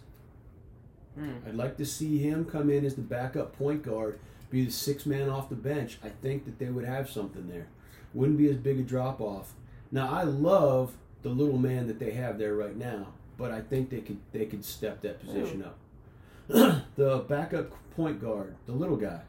Hmm. 1.15 1.31
I'd 1.47 1.55
like 1.55 1.75
to 1.77 1.85
see 1.85 2.19
him 2.19 2.45
come 2.45 2.69
in 2.69 2.85
as 2.85 2.95
the 2.95 3.01
backup 3.01 3.57
point 3.57 3.83
guard, 3.83 4.19
be 4.49 4.63
the 4.65 4.71
six 4.71 5.05
man 5.05 5.29
off 5.29 5.49
the 5.49 5.55
bench. 5.55 5.99
I 6.03 6.09
think 6.09 6.45
that 6.45 6.59
they 6.59 6.69
would 6.69 6.85
have 6.85 7.09
something 7.09 7.49
there. 7.49 7.67
Wouldn't 8.13 8.37
be 8.37 8.49
as 8.49 8.55
big 8.57 8.79
a 8.79 8.83
drop 8.83 9.19
off. 9.19 9.53
Now 9.91 10.09
I 10.13 10.23
love 10.23 10.93
the 11.23 11.29
little 11.29 11.57
man 11.57 11.87
that 11.87 11.99
they 11.99 12.11
have 12.11 12.37
there 12.37 12.55
right 12.55 12.77
now, 12.77 13.07
but 13.37 13.51
I 13.51 13.61
think 13.61 13.89
they 13.89 14.01
could 14.01 14.19
they 14.31 14.45
could 14.45 14.63
step 14.63 15.01
that 15.01 15.19
position 15.19 15.63
up. 15.63 15.77
the 16.95 17.25
backup 17.27 17.71
point 17.95 18.21
guard, 18.21 18.55
the 18.65 18.71
little 18.71 18.95
guy. 18.97 19.21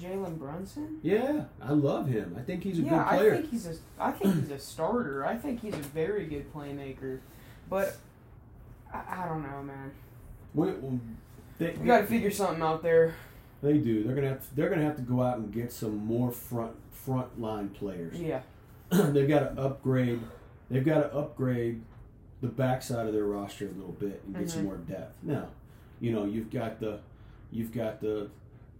Jalen 0.00 0.38
Brunson. 0.38 0.98
Yeah, 1.02 1.44
I 1.60 1.72
love 1.72 2.06
him. 2.08 2.36
I 2.38 2.42
think 2.42 2.62
he's 2.62 2.78
a 2.78 2.82
yeah, 2.82 2.90
good 2.90 3.16
player. 3.18 3.32
I 3.32 3.36
think 3.38 3.50
he's 3.50 3.66
a. 3.66 3.74
I 3.98 4.10
think 4.12 4.34
he's 4.34 4.50
a 4.50 4.58
starter. 4.58 5.24
I 5.26 5.36
think 5.36 5.60
he's 5.60 5.74
a 5.74 5.78
very 5.78 6.26
good 6.26 6.52
playmaker, 6.52 7.20
but 7.70 7.96
I, 8.92 9.02
I 9.22 9.26
don't 9.28 9.42
know, 9.42 9.62
man. 9.62 9.90
We- 10.54 10.72
we- 10.72 11.00
they, 11.58 11.70
We 11.72 11.86
got 11.86 12.00
to 12.02 12.06
figure 12.06 12.30
something 12.30 12.62
out 12.62 12.82
there. 12.82 13.14
they 13.62 13.78
do. 13.78 14.04
They're 14.04 14.14
gonna 14.14 14.28
have 14.28 14.46
to, 14.46 14.54
they're 14.56 14.68
gonna 14.68 14.84
have 14.84 14.96
to 14.96 15.02
go 15.02 15.22
out 15.22 15.38
and 15.38 15.50
get 15.52 15.72
some 15.72 15.96
more 15.96 16.30
front 16.30 16.72
front 16.92 17.40
line 17.40 17.70
players. 17.70 18.18
Yeah. 18.20 18.42
they've 18.90 19.28
got 19.28 19.54
to 19.56 19.60
upgrade. 19.62 20.20
They've 20.70 20.84
got 20.84 20.98
to 21.00 21.14
upgrade 21.14 21.80
the 22.42 22.48
backside 22.48 23.06
of 23.06 23.14
their 23.14 23.24
roster 23.24 23.66
a 23.66 23.70
little 23.70 23.92
bit 23.98 24.22
and 24.26 24.36
get 24.36 24.50
some 24.50 24.62
Mhm. 24.62 24.64
more 24.64 24.76
depth. 24.76 25.14
Now, 25.22 25.48
you 26.00 26.12
know 26.12 26.24
you've 26.26 26.50
got 26.50 26.78
the 26.80 27.00
you've 27.50 27.72
got 27.72 28.00
the 28.02 28.28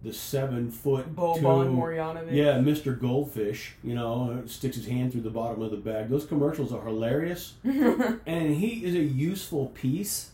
the 0.03 0.13
seven 0.13 0.69
foot 0.69 1.15
Boban 1.15 1.75
Marjanovic. 1.75 2.31
yeah, 2.31 2.53
Mr. 2.59 2.99
Goldfish. 2.99 3.75
You 3.83 3.95
know, 3.95 4.43
sticks 4.45 4.75
his 4.75 4.87
hand 4.87 5.11
through 5.11 5.21
the 5.21 5.29
bottom 5.29 5.61
of 5.61 5.71
the 5.71 5.77
bag. 5.77 6.09
Those 6.09 6.25
commercials 6.25 6.71
are 6.71 6.83
hilarious, 6.85 7.55
and 7.63 8.55
he 8.55 8.85
is 8.85 8.95
a 8.95 8.99
useful 9.03 9.67
piece. 9.67 10.31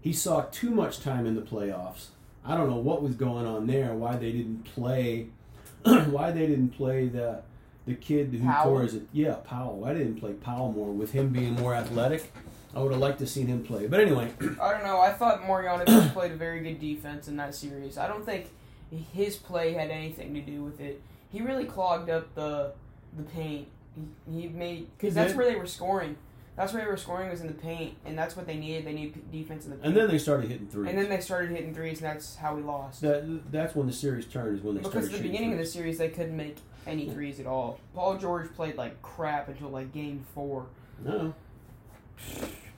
He 0.00 0.12
saw 0.12 0.42
too 0.52 0.70
much 0.70 1.00
time 1.00 1.26
in 1.26 1.34
the 1.34 1.42
playoffs. 1.42 2.06
I 2.44 2.56
don't 2.56 2.70
know 2.70 2.76
what 2.76 3.02
was 3.02 3.14
going 3.16 3.46
on 3.46 3.66
there. 3.66 3.92
Why 3.94 4.16
they 4.16 4.32
didn't 4.32 4.64
play? 4.64 5.28
why 5.84 6.30
they 6.32 6.46
didn't 6.46 6.70
play 6.70 7.06
the 7.08 7.42
the 7.86 7.94
kid 7.94 8.32
who 8.32 8.44
Powell? 8.44 8.64
tore 8.70 8.82
his 8.82 8.98
yeah 9.12 9.34
Powell? 9.44 9.78
Why 9.78 9.94
didn't 9.94 10.16
play 10.16 10.32
Powell 10.32 10.72
more 10.72 10.92
with 10.92 11.12
him 11.12 11.30
being 11.30 11.54
more 11.54 11.74
athletic? 11.74 12.32
I 12.74 12.80
would 12.80 12.92
have 12.92 13.00
liked 13.00 13.20
to 13.20 13.26
seen 13.26 13.46
him 13.46 13.62
play. 13.64 13.86
But 13.86 14.00
anyway, 14.00 14.30
I 14.60 14.72
don't 14.72 14.84
know. 14.84 15.00
I 15.00 15.12
thought 15.12 15.42
Marjanovic 15.42 16.12
played 16.12 16.32
a 16.32 16.36
very 16.36 16.60
good 16.60 16.78
defense 16.80 17.26
in 17.28 17.36
that 17.38 17.54
series. 17.54 17.96
I 17.96 18.06
don't 18.06 18.24
think 18.26 18.50
his 19.12 19.36
play 19.36 19.72
had 19.72 19.90
anything 19.90 20.34
to 20.34 20.40
do 20.40 20.62
with 20.62 20.80
it. 20.80 21.02
He 21.30 21.40
really 21.40 21.64
clogged 21.64 22.10
up 22.10 22.34
the 22.34 22.72
the 23.16 23.22
paint. 23.22 23.68
He, 23.94 24.40
he 24.40 24.48
made 24.48 24.88
because 24.96 25.14
that's 25.14 25.34
where 25.34 25.46
they 25.46 25.56
were 25.56 25.66
scoring. 25.66 26.16
That's 26.56 26.72
where 26.72 26.82
they 26.82 26.90
were 26.90 26.96
scoring 26.96 27.28
was 27.28 27.42
in 27.42 27.48
the 27.48 27.52
paint, 27.52 27.96
and 28.06 28.16
that's 28.16 28.34
what 28.34 28.46
they 28.46 28.56
needed. 28.56 28.86
They 28.86 28.94
needed 28.94 29.30
defense 29.30 29.66
in 29.66 29.72
the 29.72 29.76
paint. 29.76 29.88
and 29.88 29.96
then 29.96 30.08
they 30.08 30.16
started 30.16 30.50
hitting 30.50 30.66
threes. 30.68 30.88
And 30.88 30.98
then 30.98 31.10
they 31.10 31.20
started 31.20 31.50
hitting 31.50 31.74
threes, 31.74 32.00
and 32.00 32.10
that's 32.10 32.36
how 32.36 32.54
we 32.54 32.62
lost. 32.62 33.02
that, 33.02 33.52
that's 33.52 33.74
when 33.74 33.86
the 33.86 33.92
series 33.92 34.24
turned. 34.24 34.58
Is 34.58 34.64
when 34.64 34.76
they 34.76 34.80
because 34.80 35.06
at 35.06 35.12
the 35.12 35.22
beginning 35.22 35.52
of 35.52 35.58
the 35.58 35.66
series, 35.66 35.98
they 35.98 36.08
couldn't 36.08 36.36
make 36.36 36.56
any 36.86 37.10
threes 37.10 37.40
at 37.40 37.46
all. 37.46 37.78
Paul 37.94 38.16
George 38.16 38.52
played 38.54 38.76
like 38.76 39.02
crap 39.02 39.48
until 39.48 39.68
like 39.68 39.92
game 39.92 40.24
four. 40.34 40.66
No, 41.04 41.34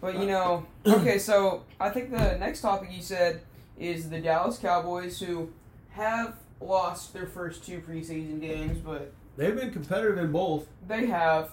But 0.00 0.14
you 0.14 0.22
uh, 0.22 0.24
know, 0.24 0.66
okay, 0.86 1.18
so 1.18 1.62
I 1.78 1.90
think 1.90 2.10
the 2.10 2.36
next 2.36 2.62
topic 2.62 2.90
you 2.90 3.02
said 3.02 3.42
is 3.78 4.10
the 4.10 4.18
Dallas 4.18 4.58
Cowboys, 4.58 5.20
who 5.20 5.50
have 5.90 6.34
lost 6.60 7.12
their 7.12 7.26
first 7.26 7.64
two 7.64 7.80
preseason 7.80 8.40
games, 8.40 8.78
but 8.78 9.12
they've 9.36 9.54
been 9.56 9.70
competitive 9.72 10.18
in 10.18 10.32
both. 10.32 10.66
they 10.86 11.06
have. 11.06 11.50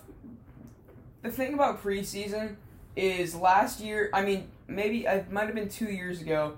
The 1.21 1.31
thing 1.31 1.53
about 1.55 1.81
preseason 1.81 2.55
is 2.95 3.33
last 3.35 3.79
year, 3.79 4.09
I 4.13 4.21
mean, 4.23 4.47
maybe 4.67 5.05
it 5.05 5.31
might 5.31 5.45
have 5.47 5.55
been 5.55 5.69
two 5.69 5.85
years 5.91 6.21
ago, 6.21 6.57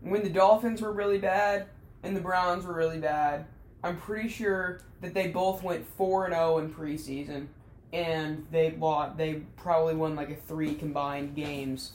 when 0.00 0.22
the 0.24 0.30
Dolphins 0.30 0.82
were 0.82 0.92
really 0.92 1.18
bad 1.18 1.66
and 2.02 2.16
the 2.16 2.20
Browns 2.20 2.64
were 2.66 2.74
really 2.74 2.98
bad. 2.98 3.46
I'm 3.84 3.96
pretty 3.98 4.28
sure 4.28 4.80
that 5.00 5.14
they 5.14 5.28
both 5.28 5.62
went 5.62 5.86
four 5.96 6.24
and 6.26 6.34
zero 6.34 6.58
in 6.58 6.72
preseason, 6.74 7.46
and 7.92 8.46
they 8.50 8.72
lost. 8.72 9.16
They 9.16 9.42
probably 9.56 9.94
won 9.94 10.16
like 10.16 10.30
a 10.30 10.36
three 10.36 10.74
combined 10.74 11.34
games 11.34 11.92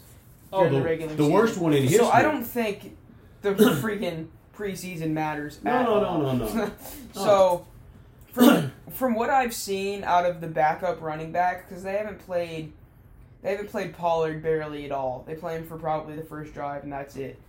Oh, 0.54 0.64
the, 0.70 0.78
the 0.78 0.82
regular 0.82 1.12
the 1.14 1.24
season. 1.24 1.34
worst 1.34 1.58
one 1.58 1.74
in 1.74 1.84
history. 1.84 2.00
So 2.00 2.10
I 2.10 2.22
don't 2.22 2.44
think 2.44 2.96
the 3.42 3.52
freaking 3.54 4.28
preseason 4.58 5.12
matters. 5.12 5.60
No, 5.64 5.84
no, 5.84 6.22
no, 6.22 6.34
no, 6.34 6.54
no. 6.56 6.72
so 7.14 7.68
from 8.32 8.72
from 8.92 9.16
what 9.16 9.30
I've 9.30 9.54
seen 9.54 10.04
out 10.04 10.26
of 10.26 10.42
the 10.42 10.48
backup 10.48 11.02
running 11.02 11.32
back, 11.32 11.68
because 11.68 11.84
they 11.84 11.94
haven't 11.94 12.20
played, 12.20 12.72
they 13.42 13.52
haven't 13.52 13.70
played 13.70 13.94
Pollard 13.96 14.42
barely 14.42 14.86
at 14.86 14.92
all. 14.92 15.24
They 15.28 15.36
play 15.36 15.56
him 15.56 15.68
for 15.68 15.78
probably 15.78 16.16
the 16.16 16.24
first 16.24 16.54
drive, 16.54 16.84
and 16.84 16.92
that's 16.92 17.16
it. 17.16 17.40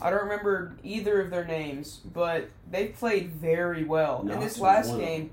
I 0.00 0.10
don't 0.10 0.22
remember 0.22 0.72
either 0.82 1.20
of 1.20 1.30
their 1.30 1.44
names, 1.44 2.00
but 2.12 2.48
they 2.70 2.86
played 2.86 3.30
very 3.32 3.84
well. 3.84 4.26
In 4.28 4.40
this 4.40 4.58
last 4.58 4.96
game, 4.96 5.30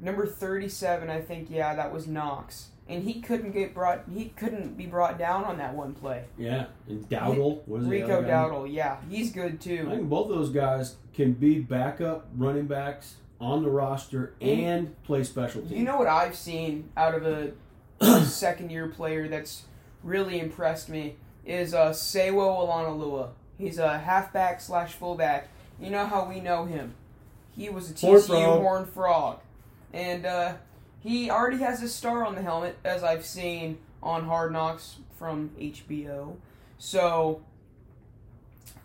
number 0.00 0.26
thirty-seven, 0.26 1.10
I 1.10 1.20
think, 1.20 1.48
yeah, 1.50 1.74
that 1.74 1.92
was 1.92 2.06
Knox, 2.06 2.68
and 2.88 3.02
he 3.02 3.20
couldn't 3.20 3.52
get 3.52 3.74
brought. 3.74 4.04
He 4.12 4.26
couldn't 4.36 4.76
be 4.76 4.86
brought 4.86 5.18
down 5.18 5.44
on 5.44 5.58
that 5.58 5.74
one 5.74 5.94
play. 5.94 6.24
Yeah, 6.38 6.66
and 6.88 7.08
Dowdle 7.08 7.66
was 7.66 7.86
Rico? 7.86 8.22
Dowdle, 8.22 8.72
yeah, 8.72 8.98
he's 9.08 9.32
good 9.32 9.60
too. 9.60 9.86
I 9.88 9.96
think 9.96 10.08
both 10.08 10.30
of 10.30 10.36
those 10.36 10.50
guys 10.50 10.96
can 11.14 11.32
be 11.32 11.58
backup 11.58 12.28
running 12.36 12.66
backs 12.66 13.16
on 13.40 13.62
the 13.62 13.70
roster 13.70 14.34
and 14.40 15.00
play 15.04 15.24
special 15.24 15.62
teams. 15.62 15.72
You 15.72 15.84
know 15.84 15.96
what 15.96 16.06
I've 16.06 16.36
seen 16.36 16.90
out 16.96 17.14
of 17.14 17.26
a 17.26 17.52
second 18.24 18.70
year 18.70 18.88
player 18.88 19.28
that's 19.28 19.64
really 20.02 20.38
impressed 20.38 20.88
me 20.88 21.16
is 21.44 21.74
uh, 21.74 21.90
Sewo 21.90 22.66
Olonilua. 22.66 23.30
He's 23.58 23.78
a 23.78 23.98
halfback 23.98 24.60
slash 24.60 24.92
fullback. 24.92 25.48
You 25.80 25.90
know 25.90 26.06
how 26.06 26.28
we 26.28 26.40
know 26.40 26.64
him. 26.64 26.94
He 27.50 27.68
was 27.68 27.90
a 27.90 27.94
TCU 27.94 28.60
Horned 28.60 28.88
Frog. 28.88 29.38
Frog. 29.38 29.40
And 29.92 30.26
uh, 30.26 30.54
he 31.06 31.30
already 31.30 31.58
has 31.58 31.82
a 31.82 31.88
star 31.88 32.24
on 32.24 32.34
the 32.34 32.42
helmet, 32.42 32.76
as 32.84 33.04
I've 33.04 33.24
seen 33.24 33.78
on 34.02 34.24
Hard 34.24 34.52
Knocks 34.52 34.96
from 35.18 35.50
HBO. 35.58 36.36
So, 36.78 37.42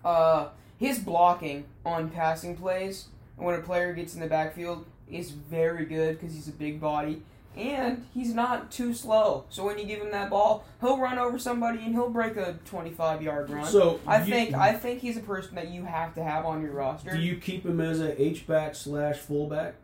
uh, 0.06 0.50
his 0.78 1.00
blocking 1.00 1.66
on 1.86 2.10
passing 2.10 2.56
plays 2.56 3.08
when 3.38 3.56
a 3.56 3.62
player 3.62 3.94
gets 3.94 4.14
in 4.14 4.20
the 4.22 4.28
backfield 4.28 4.86
is 5.10 5.32
very 5.32 5.86
good 5.86 6.20
because 6.20 6.34
he's 6.34 6.48
a 6.48 6.52
big 6.54 6.80
body 6.80 7.22
and 7.58 8.06
he's 8.14 8.34
not 8.34 8.72
too 8.72 8.94
slow. 8.94 9.44
So 9.50 9.66
when 9.66 9.78
you 9.78 9.86
give 9.86 10.00
him 10.02 10.12
that 10.12 10.30
ball, 10.30 10.64
he'll 10.80 10.98
run 10.98 11.20
over 11.20 11.38
somebody 11.38 11.80
and 11.80 11.94
he'll 11.94 12.10
break 12.10 12.38
a 12.38 12.58
25 12.66 13.22
yard 13.22 13.50
run. 13.50 13.66
So 13.66 14.00
I 14.08 14.20
you- 14.20 14.26
think 14.32 14.54
I 14.56 14.74
think 14.74 15.02
he's 15.02 15.18
a 15.18 15.22
person 15.22 15.56
that 15.56 15.70
you 15.70 15.84
have 15.84 16.16
to 16.16 16.24
have 16.24 16.46
on 16.46 16.62
your 16.62 16.72
roster. 16.72 17.12
Do 17.12 17.20
you 17.20 17.36
keep 17.36 17.66
him 17.66 17.82
as 17.82 18.00
a 18.00 18.20
H 18.22 18.48
back 18.48 18.76
slash 18.76 19.18
fullback? 19.18 19.76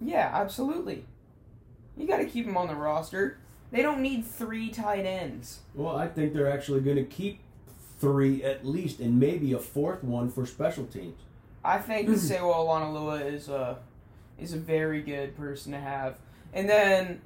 yeah, 0.00 0.30
absolutely. 0.32 1.04
You 1.96 2.06
got 2.06 2.18
to 2.18 2.26
keep 2.26 2.46
him 2.46 2.56
on 2.56 2.68
the 2.68 2.74
roster. 2.74 3.38
They 3.72 3.82
don't 3.82 4.00
need 4.00 4.24
three 4.24 4.70
tight 4.70 5.04
ends. 5.04 5.60
Well, 5.74 5.96
I 5.96 6.08
think 6.08 6.32
they're 6.34 6.50
actually 6.50 6.80
going 6.80 6.96
to 6.96 7.04
keep 7.04 7.40
three 7.98 8.42
at 8.44 8.66
least, 8.66 9.00
and 9.00 9.18
maybe 9.18 9.52
a 9.52 9.58
fourth 9.58 10.04
one 10.04 10.30
for 10.30 10.46
special 10.46 10.84
teams. 10.86 11.20
I 11.64 11.78
think 11.78 12.08
Sewo 12.08 12.54
Olonilua 12.54 13.32
is 13.32 13.48
a 13.48 13.78
is 14.38 14.52
a 14.52 14.58
very 14.58 15.02
good 15.02 15.36
person 15.36 15.72
to 15.72 15.80
have. 15.80 16.18
And 16.52 16.68
then 16.68 17.20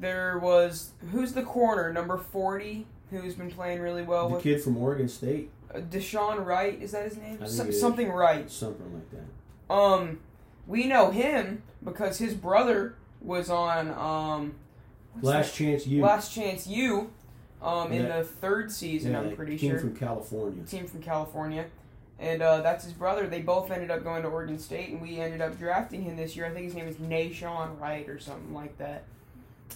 there 0.00 0.38
was 0.38 0.90
who's 1.12 1.32
the 1.34 1.42
corner 1.42 1.92
number 1.92 2.16
forty 2.16 2.86
who's 3.10 3.34
been 3.34 3.50
playing 3.50 3.80
really 3.80 4.02
well 4.02 4.28
the 4.28 4.34
with 4.34 4.42
kid 4.42 4.60
from 4.62 4.76
Oregon 4.76 5.08
State, 5.08 5.50
uh, 5.72 5.78
Deshaun 5.78 6.44
Wright. 6.44 6.82
Is 6.82 6.90
that 6.92 7.04
his 7.04 7.16
name? 7.16 7.34
I 7.34 7.44
think 7.46 7.50
Some- 7.50 7.72
something 7.72 8.10
Wright. 8.10 8.50
something 8.50 8.92
like 8.92 9.10
that. 9.12 9.72
Um, 9.72 10.18
we 10.66 10.86
know 10.88 11.10
him 11.12 11.62
because 11.84 12.18
his 12.18 12.34
brother 12.34 12.96
was 13.26 13.50
on 13.50 13.88
um 13.90 14.54
Last 15.20 15.50
that? 15.52 15.54
chance 15.56 15.86
you. 15.86 16.02
Last 16.02 16.32
Chance 16.34 16.66
U, 16.66 17.10
um 17.62 17.92
in 17.92 18.02
Yeah. 18.06 18.18
the 18.18 18.24
third 18.24 18.70
season. 18.70 19.12
yeah, 19.12 19.20
I'm 19.20 19.36
pretty 19.36 19.58
came 19.58 19.72
sure. 19.72 19.80
from 19.80 19.96
California. 19.96 20.62
team 20.64 20.86
from 20.86 21.02
California. 21.02 21.66
And 22.18 22.40
uh, 22.40 22.62
that's 22.62 22.82
his 22.84 22.94
brother. 22.94 23.26
They 23.26 23.42
both 23.42 23.70
ended 23.70 23.90
up 23.90 24.02
going 24.02 24.22
to 24.22 24.28
Oregon 24.28 24.58
State, 24.58 24.88
and 24.88 25.02
we 25.02 25.18
ended 25.20 25.42
up 25.42 25.58
drafting 25.58 26.00
him 26.02 26.16
this 26.16 26.34
year. 26.34 26.46
I 26.46 26.50
think 26.50 26.64
his 26.64 26.74
name 26.74 26.86
is 26.88 26.96
Nahshon 26.96 27.78
Wright 27.78 28.08
or 28.08 28.18
something 28.18 28.54
like 28.54 28.78
that. 28.78 29.04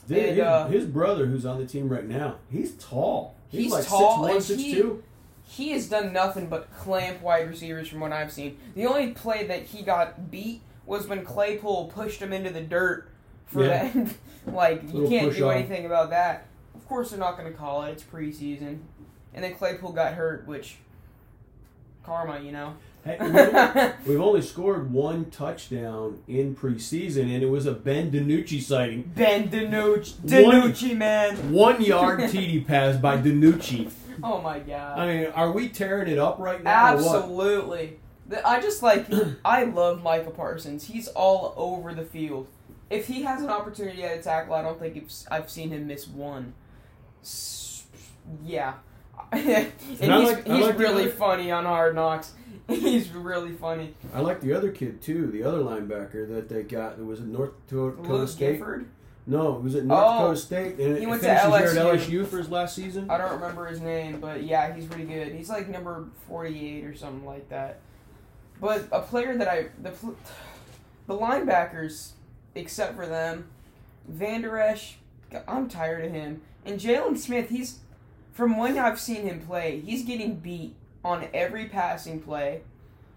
Then 0.08 0.18
And, 0.20 0.28
his, 0.30 0.38
uh, 0.40 0.66
his 0.68 0.86
brother, 0.86 1.26
who's 1.26 1.44
on 1.44 1.58
the 1.58 1.66
team 1.66 1.90
right 1.90 2.06
now, 2.08 2.36
he's 2.50 2.72
tall. 2.76 3.34
He's, 3.50 3.64
He's 3.64 3.72
like 3.72 3.86
tall, 3.86 4.24
6'1", 4.26 4.50
and 4.52 4.58
he- 4.60 4.74
6'2". 4.74 5.02
He 5.44 5.72
has 5.72 5.86
done 5.90 6.14
nothing 6.14 6.46
but 6.46 6.72
clamp 6.74 7.20
wide 7.20 7.46
receivers 7.46 7.88
from 7.88 8.00
what 8.00 8.10
I've 8.12 8.32
seen. 8.32 8.56
The 8.74 8.86
only 8.86 9.08
play 9.10 9.44
that 9.46 9.64
he 9.64 9.82
got 9.82 10.30
beat 10.30 10.62
was 10.86 11.06
when 11.08 11.22
Claypool 11.26 11.92
pushed 11.94 12.22
him 12.22 12.32
into 12.32 12.48
the 12.48 12.62
dirt 12.62 13.09
for 13.50 13.64
Yeah. 13.64 13.88
that. 13.92 14.14
like, 14.46 14.82
you 14.92 15.08
can't 15.08 15.34
do 15.34 15.46
off. 15.48 15.54
anything 15.54 15.86
about 15.86 16.10
that. 16.10 16.46
Of 16.74 16.86
course, 16.88 17.10
they're 17.10 17.18
not 17.18 17.36
going 17.38 17.50
to 17.50 17.56
call 17.56 17.82
it. 17.84 17.90
It's 17.92 18.02
preseason. 18.02 18.78
And 19.34 19.44
then 19.44 19.54
Claypool 19.54 19.92
got 19.92 20.14
hurt, 20.14 20.46
which. 20.46 20.76
Karma, 22.04 22.40
you 22.40 22.52
know? 22.52 22.74
Hey, 23.04 23.16
we've- 23.20 23.92
We've 24.10 24.20
only 24.20 24.42
scored 24.42 24.92
one 24.92 25.30
touchdown 25.30 26.22
in 26.28 26.54
preseason, 26.54 27.22
and 27.34 27.42
it 27.42 27.48
was 27.48 27.66
a 27.66 27.72
Ben 27.72 28.10
DiNucci 28.10 28.60
sighting. 28.60 29.12
Ben 29.14 29.48
DiNucci, 29.48 30.88
One- 30.90 30.98
man. 30.98 31.52
One 31.52 31.80
yard 31.82 32.20
TD 32.22 32.66
pass 32.66 32.96
by 32.96 33.18
DiNucci. 33.18 33.90
Oh 34.22 34.40
my 34.42 34.58
god. 34.58 34.98
I 34.98 35.06
mean, 35.06 35.26
are 35.28 35.50
we 35.50 35.68
tearing 35.70 36.08
it 36.08 36.18
up 36.18 36.38
right 36.38 36.62
now? 36.62 36.94
Or 36.94 36.96
what? 36.96 37.16
Absolutely. 37.16 37.98
I 38.44 38.60
just 38.60 38.82
like 38.82 39.06
I 39.44 39.64
love 39.64 40.02
Micah 40.02 40.30
Parsons. 40.30 40.84
He's 40.84 41.08
all 41.08 41.54
over 41.56 41.94
the 41.94 42.04
field. 42.04 42.48
If 42.90 43.06
he 43.06 43.22
has 43.22 43.40
an 43.42 43.48
opportunity 43.48 44.02
at 44.04 44.18
a 44.18 44.22
tackle, 44.22 44.54
I 44.54 44.62
don't 44.62 44.78
think 44.78 45.08
I've 45.30 45.48
seen 45.48 45.70
him 45.70 45.86
miss 45.86 46.06
one. 46.08 46.52
Yeah. 48.44 48.74
and 49.32 49.72
he's, 49.88 50.00
like- 50.00 50.46
he's 50.46 50.66
like 50.66 50.78
really 50.78 51.04
other- 51.04 51.12
funny 51.12 51.50
on 51.50 51.64
Hard 51.64 51.94
Knocks. 51.94 52.32
He's 52.68 53.10
really 53.10 53.50
funny. 53.52 53.94
I 54.14 54.20
like 54.20 54.40
the 54.40 54.52
other 54.52 54.70
kid 54.70 55.02
too, 55.02 55.26
the 55.26 55.42
other 55.42 55.58
linebacker 55.58 56.28
that 56.28 56.48
they 56.48 56.62
got. 56.62 56.98
That 56.98 57.04
was 57.04 57.18
at 57.20 57.26
North 57.26 57.50
Dakota 57.66 58.00
Luke 58.12 58.28
State. 58.28 58.52
Gifford. 58.58 58.86
No, 59.26 59.56
it 59.56 59.62
was 59.62 59.74
at 59.74 59.84
North 59.84 60.00
Oh, 60.06 60.18
Dakota 60.20 60.36
State, 60.36 60.78
and 60.78 60.96
he 60.96 61.02
it 61.02 61.08
went 61.08 61.20
to 61.22 61.28
LSU. 61.28 61.74
LSU 61.98 62.26
for 62.28 62.38
his 62.38 62.48
last 62.48 62.76
season. 62.76 63.10
I 63.10 63.18
don't 63.18 63.32
remember 63.32 63.66
his 63.66 63.80
name, 63.80 64.20
but 64.20 64.44
yeah, 64.44 64.72
he's 64.72 64.86
pretty 64.86 65.02
good. 65.04 65.32
He's 65.34 65.48
like 65.48 65.68
number 65.68 66.06
48 66.28 66.84
or 66.84 66.94
something 66.94 67.26
like 67.26 67.48
that. 67.48 67.80
But 68.60 68.84
a 68.92 69.00
player 69.02 69.36
that 69.36 69.48
I 69.48 69.66
the 69.82 69.90
the 71.08 71.14
linebackers, 71.18 72.12
except 72.54 72.96
for 72.96 73.06
them, 73.06 73.46
Van 74.08 74.42
Der 74.42 74.58
Esch, 74.58 74.96
I'm 75.46 75.68
tired 75.68 76.04
of 76.04 76.12
him. 76.12 76.42
And 76.64 76.80
Jaylon 76.80 77.16
Smith, 77.16 77.48
he's 77.48 77.78
from 78.32 78.56
when 78.56 78.78
I've 78.78 79.00
seen 79.00 79.22
him 79.22 79.40
play, 79.40 79.80
he's 79.80 80.04
getting 80.04 80.36
beat 80.36 80.74
on 81.04 81.28
every 81.32 81.66
passing 81.66 82.20
play. 82.20 82.62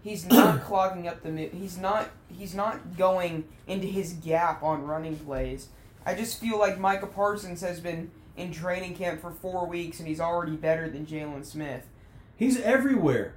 He's 0.02 0.26
not 0.26 0.62
clogging 0.64 1.08
up 1.08 1.22
the. 1.22 1.48
He's 1.48 1.78
not. 1.78 2.10
He's 2.28 2.54
not 2.54 2.96
going 2.96 3.44
into 3.66 3.86
his 3.86 4.12
gap 4.14 4.62
on 4.62 4.86
running 4.86 5.16
plays. 5.16 5.68
I 6.04 6.14
just 6.14 6.40
feel 6.40 6.58
like 6.58 6.78
Micah 6.78 7.06
Parsons 7.06 7.62
has 7.62 7.80
been 7.80 8.10
in 8.36 8.52
training 8.52 8.96
camp 8.96 9.20
for 9.20 9.30
four 9.30 9.66
weeks 9.66 9.98
and 9.98 10.08
he's 10.08 10.20
already 10.20 10.56
better 10.56 10.88
than 10.90 11.06
Jaylon 11.06 11.46
Smith. 11.46 11.86
He's 12.36 12.60
everywhere. 12.60 13.34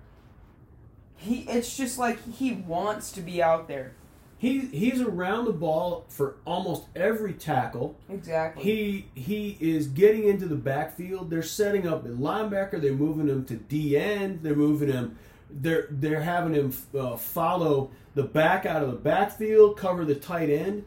He, 1.16 1.42
it's 1.42 1.78
just 1.78 1.98
like 1.98 2.20
he 2.34 2.52
wants 2.52 3.12
to 3.14 3.22
be 3.22 3.42
out 3.42 3.68
there. 3.68 3.94
He 4.40 4.60
he's 4.60 5.02
around 5.02 5.46
the 5.46 5.54
ball 5.54 6.06
for 6.10 6.36
almost 6.46 6.84
every 6.96 7.34
tackle. 7.34 7.98
Exactly. 8.08 8.64
He 8.64 9.08
he 9.16 9.58
is 9.60 9.88
getting 9.88 10.28
into 10.28 10.46
the 10.46 10.56
backfield. 10.56 11.32
They're 11.32 11.42
setting 11.42 11.88
up 11.88 12.06
a 12.06 12.10
linebacker. 12.10 12.80
They're 12.80 12.94
moving 12.94 13.28
him 13.30 13.46
to 13.46 13.56
D 13.56 13.98
end. 13.98 14.42
They're 14.44 14.56
moving 14.56 14.90
him. 14.92 15.18
They're 15.50 15.88
they're 15.90 16.22
having 16.22 16.54
him 16.54 16.74
uh, 16.98 17.18
follow 17.18 17.90
the 18.14 18.24
back 18.24 18.66
out 18.66 18.84
of 18.84 18.92
the 18.92 18.98
backfield, 18.98 19.76
cover 19.76 20.06
the 20.06 20.16
tight 20.16 20.50
end. 20.50 20.86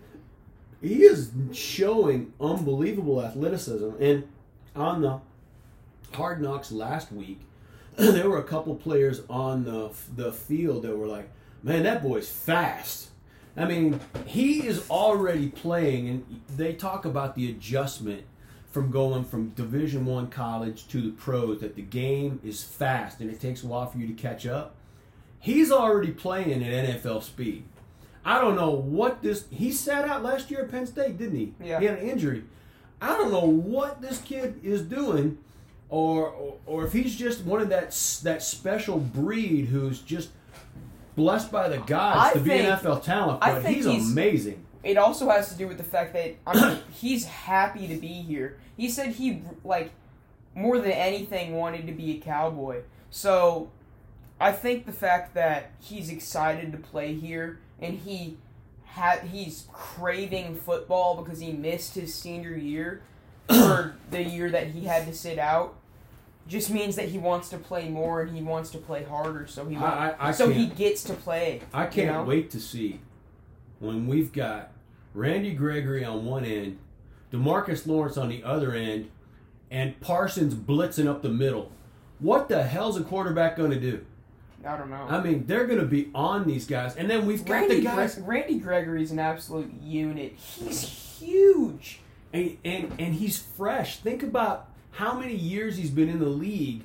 He 0.80 1.02
is 1.02 1.32
showing 1.52 2.32
unbelievable 2.40 3.22
athleticism. 3.22 3.90
And 4.00 4.28
on 4.76 5.02
the 5.02 5.20
Hard 6.12 6.40
Knocks 6.40 6.70
last 6.70 7.12
week, 7.12 7.40
there 7.96 8.30
were 8.30 8.38
a 8.38 8.44
couple 8.44 8.76
players 8.76 9.22
on 9.28 9.64
the 9.64 9.90
the 10.14 10.32
field 10.32 10.84
that 10.84 10.96
were 10.96 11.08
like, 11.08 11.30
"Man, 11.64 11.82
that 11.82 12.00
boy's 12.00 12.30
fast." 12.30 13.09
I 13.56 13.64
mean, 13.64 14.00
he 14.26 14.66
is 14.66 14.88
already 14.90 15.48
playing, 15.48 16.08
and 16.08 16.40
they 16.56 16.72
talk 16.72 17.04
about 17.04 17.34
the 17.34 17.50
adjustment 17.50 18.24
from 18.70 18.90
going 18.90 19.24
from 19.24 19.48
Division 19.50 20.06
One 20.06 20.28
college 20.28 20.86
to 20.88 21.00
the 21.00 21.10
pros. 21.10 21.60
That 21.60 21.74
the 21.74 21.82
game 21.82 22.40
is 22.44 22.62
fast, 22.62 23.20
and 23.20 23.30
it 23.30 23.40
takes 23.40 23.62
a 23.62 23.66
while 23.66 23.86
for 23.86 23.98
you 23.98 24.06
to 24.06 24.14
catch 24.14 24.46
up. 24.46 24.74
He's 25.40 25.72
already 25.72 26.12
playing 26.12 26.62
at 26.62 26.72
NFL 26.72 27.22
speed. 27.22 27.64
I 28.24 28.40
don't 28.40 28.54
know 28.54 28.70
what 28.70 29.22
this. 29.22 29.46
He 29.50 29.72
sat 29.72 30.06
out 30.08 30.22
last 30.22 30.50
year 30.50 30.62
at 30.62 30.70
Penn 30.70 30.86
State, 30.86 31.18
didn't 31.18 31.36
he? 31.36 31.54
Yeah. 31.62 31.80
He 31.80 31.86
had 31.86 31.98
an 31.98 32.08
injury. 32.08 32.44
I 33.00 33.16
don't 33.16 33.32
know 33.32 33.46
what 33.46 34.02
this 34.02 34.20
kid 34.20 34.60
is 34.62 34.82
doing, 34.82 35.38
or 35.88 36.28
or, 36.28 36.56
or 36.66 36.84
if 36.84 36.92
he's 36.92 37.16
just 37.16 37.44
one 37.44 37.60
of 37.60 37.70
that 37.70 37.90
that 38.22 38.42
special 38.42 38.98
breed 38.98 39.66
who's 39.66 40.00
just 40.00 40.30
blessed 41.20 41.52
by 41.52 41.68
the 41.68 41.78
gods 41.78 42.18
I 42.18 42.32
to 42.32 42.40
be 42.40 42.52
an 42.52 42.78
NFL 42.78 43.02
talent. 43.02 43.40
But 43.40 43.62
think 43.62 43.76
he's, 43.76 43.86
he's- 43.86 44.10
amazing. 44.10 44.64
it 44.82 44.96
also 44.96 45.28
has 45.28 45.50
to 45.50 45.58
do 45.58 45.68
with 45.68 45.76
the 45.76 45.84
fact 45.84 46.14
that 46.14 46.36
I 46.46 46.68
mean, 46.68 46.78
he's 46.92 47.24
happy 47.26 47.86
to 47.88 47.96
be 47.96 48.08
here. 48.08 48.58
He 48.76 48.88
said 48.88 49.10
he 49.10 49.42
like 49.64 49.90
more 50.54 50.78
than 50.78 50.92
anything 50.92 51.54
wanted 51.54 51.86
to 51.86 51.92
be 51.92 52.16
a 52.16 52.20
cowboy. 52.20 52.82
So 53.10 53.70
I 54.40 54.52
think 54.52 54.86
the 54.86 54.92
fact 54.92 55.34
that 55.34 55.72
he's 55.80 56.08
excited 56.10 56.72
to 56.72 56.78
play 56.78 57.14
here 57.14 57.60
and 57.80 57.98
he 57.98 58.38
had 58.84 59.20
he's 59.24 59.66
craving 59.72 60.56
football 60.56 61.22
because 61.22 61.40
he 61.40 61.52
missed 61.52 61.94
his 61.94 62.14
senior 62.14 62.56
year 62.56 63.02
or 63.50 63.96
the 64.10 64.22
year 64.22 64.50
that 64.50 64.68
he 64.68 64.86
had 64.86 65.06
to 65.06 65.12
sit 65.12 65.38
out 65.38 65.76
just 66.50 66.68
means 66.70 66.96
that 66.96 67.08
he 67.08 67.16
wants 67.16 67.48
to 67.50 67.56
play 67.56 67.88
more 67.88 68.20
and 68.22 68.36
he 68.36 68.42
wants 68.42 68.70
to 68.70 68.78
play 68.78 69.04
harder 69.04 69.46
so 69.46 69.64
he 69.66 69.76
I- 69.76 70.10
I- 70.10 70.28
I 70.28 70.30
so 70.32 70.50
he 70.50 70.66
gets 70.66 71.02
to 71.04 71.14
play. 71.14 71.62
I 71.72 71.84
can't 71.86 71.96
you 72.08 72.12
know? 72.12 72.24
wait 72.24 72.50
to 72.50 72.60
see 72.60 73.00
when 73.78 74.06
we've 74.06 74.32
got 74.32 74.72
Randy 75.14 75.52
Gregory 75.54 76.04
on 76.04 76.26
one 76.26 76.44
end, 76.44 76.78
Demarcus 77.32 77.86
Lawrence 77.86 78.16
on 78.18 78.28
the 78.28 78.42
other 78.44 78.72
end, 78.74 79.08
and 79.70 79.98
Parsons 80.00 80.54
blitzing 80.54 81.06
up 81.08 81.22
the 81.22 81.28
middle. 81.30 81.70
What 82.18 82.48
the 82.48 82.62
hell's 82.64 82.98
a 82.98 83.02
quarterback 83.04 83.56
going 83.56 83.70
to 83.70 83.80
do? 83.80 84.04
I 84.64 84.76
don't 84.76 84.90
know. 84.90 85.06
I 85.08 85.22
mean, 85.22 85.46
they're 85.46 85.66
going 85.66 85.78
to 85.80 85.86
be 85.86 86.10
on 86.14 86.46
these 86.46 86.66
guys, 86.66 86.94
and 86.96 87.08
then 87.08 87.24
we've 87.26 87.44
got 87.44 87.54
Randy, 87.60 87.76
the 87.76 87.82
guys, 87.82 88.16
Gre- 88.16 88.24
Randy 88.32 88.58
Gregory's 88.58 89.10
an 89.10 89.18
absolute 89.18 89.72
unit. 89.82 90.34
He's 90.36 90.82
huge. 90.82 92.00
and, 92.32 92.56
and 92.64 92.92
and 92.98 93.14
he's 93.14 93.38
fresh. 93.38 93.98
Think 94.00 94.22
about 94.22 94.68
how 94.92 95.18
many 95.18 95.34
years 95.34 95.76
he's 95.76 95.90
been 95.90 96.08
in 96.08 96.18
the 96.18 96.28
league, 96.28 96.82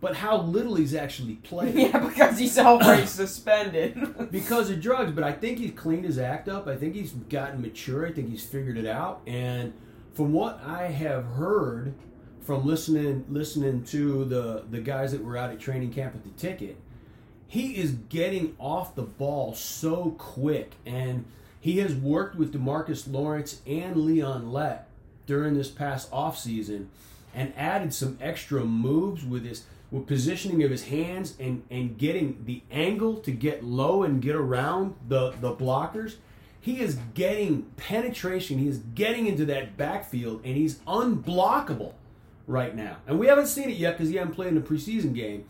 but 0.00 0.16
how 0.16 0.42
little 0.42 0.74
he's 0.74 0.94
actually 0.94 1.36
played. 1.36 1.74
yeah, 1.76 1.98
because 1.98 2.38
he's 2.38 2.58
always 2.58 3.10
suspended. 3.22 4.30
because 4.30 4.70
of 4.70 4.80
drugs, 4.80 5.12
but 5.12 5.24
I 5.24 5.32
think 5.32 5.58
he's 5.58 5.72
cleaned 5.72 6.04
his 6.04 6.18
act 6.18 6.48
up. 6.48 6.66
I 6.66 6.76
think 6.76 6.94
he's 6.94 7.12
gotten 7.12 7.62
mature. 7.62 8.06
I 8.06 8.12
think 8.12 8.30
he's 8.30 8.44
figured 8.44 8.76
it 8.76 8.86
out. 8.86 9.22
And 9.26 9.72
from 10.12 10.32
what 10.32 10.60
I 10.64 10.84
have 10.88 11.24
heard 11.24 11.94
from 12.40 12.64
listening 12.64 13.24
listening 13.28 13.82
to 13.82 14.24
the 14.24 14.64
the 14.70 14.80
guys 14.80 15.10
that 15.12 15.24
were 15.24 15.36
out 15.36 15.50
at 15.50 15.58
training 15.58 15.92
camp 15.92 16.14
at 16.14 16.22
the 16.22 16.30
ticket, 16.30 16.76
he 17.48 17.76
is 17.76 17.92
getting 18.08 18.54
off 18.58 18.94
the 18.94 19.02
ball 19.02 19.54
so 19.54 20.14
quick 20.16 20.72
and 20.84 21.24
he 21.60 21.78
has 21.78 21.94
worked 21.94 22.36
with 22.36 22.52
Demarcus 22.52 23.12
Lawrence 23.12 23.60
and 23.66 23.96
Leon 23.96 24.52
Lett 24.52 24.88
during 25.26 25.54
this 25.54 25.68
past 25.68 26.08
offseason 26.12 26.86
and 27.36 27.52
added 27.56 27.94
some 27.94 28.18
extra 28.20 28.64
moves 28.64 29.24
with 29.24 29.44
his 29.44 29.64
with 29.92 30.08
positioning 30.08 30.64
of 30.64 30.70
his 30.72 30.84
hands 30.84 31.34
and 31.38 31.62
and 31.70 31.96
getting 31.96 32.42
the 32.44 32.62
angle 32.72 33.18
to 33.18 33.30
get 33.30 33.62
low 33.62 34.02
and 34.02 34.20
get 34.20 34.34
around 34.34 34.96
the 35.06 35.30
the 35.40 35.54
blockers. 35.54 36.16
He 36.60 36.80
is 36.80 36.98
getting 37.14 37.62
penetration. 37.76 38.58
He 38.58 38.66
is 38.66 38.78
getting 38.78 39.26
into 39.28 39.44
that 39.44 39.76
backfield 39.76 40.40
and 40.44 40.56
he's 40.56 40.80
unblockable 40.80 41.92
right 42.48 42.74
now. 42.74 42.96
And 43.06 43.20
we 43.20 43.28
haven't 43.28 43.46
seen 43.46 43.70
it 43.70 43.76
yet 43.76 43.92
because 43.92 44.08
he 44.08 44.16
hasn't 44.16 44.34
played 44.34 44.48
in 44.48 44.56
the 44.56 44.60
preseason 44.60 45.14
game 45.14 45.44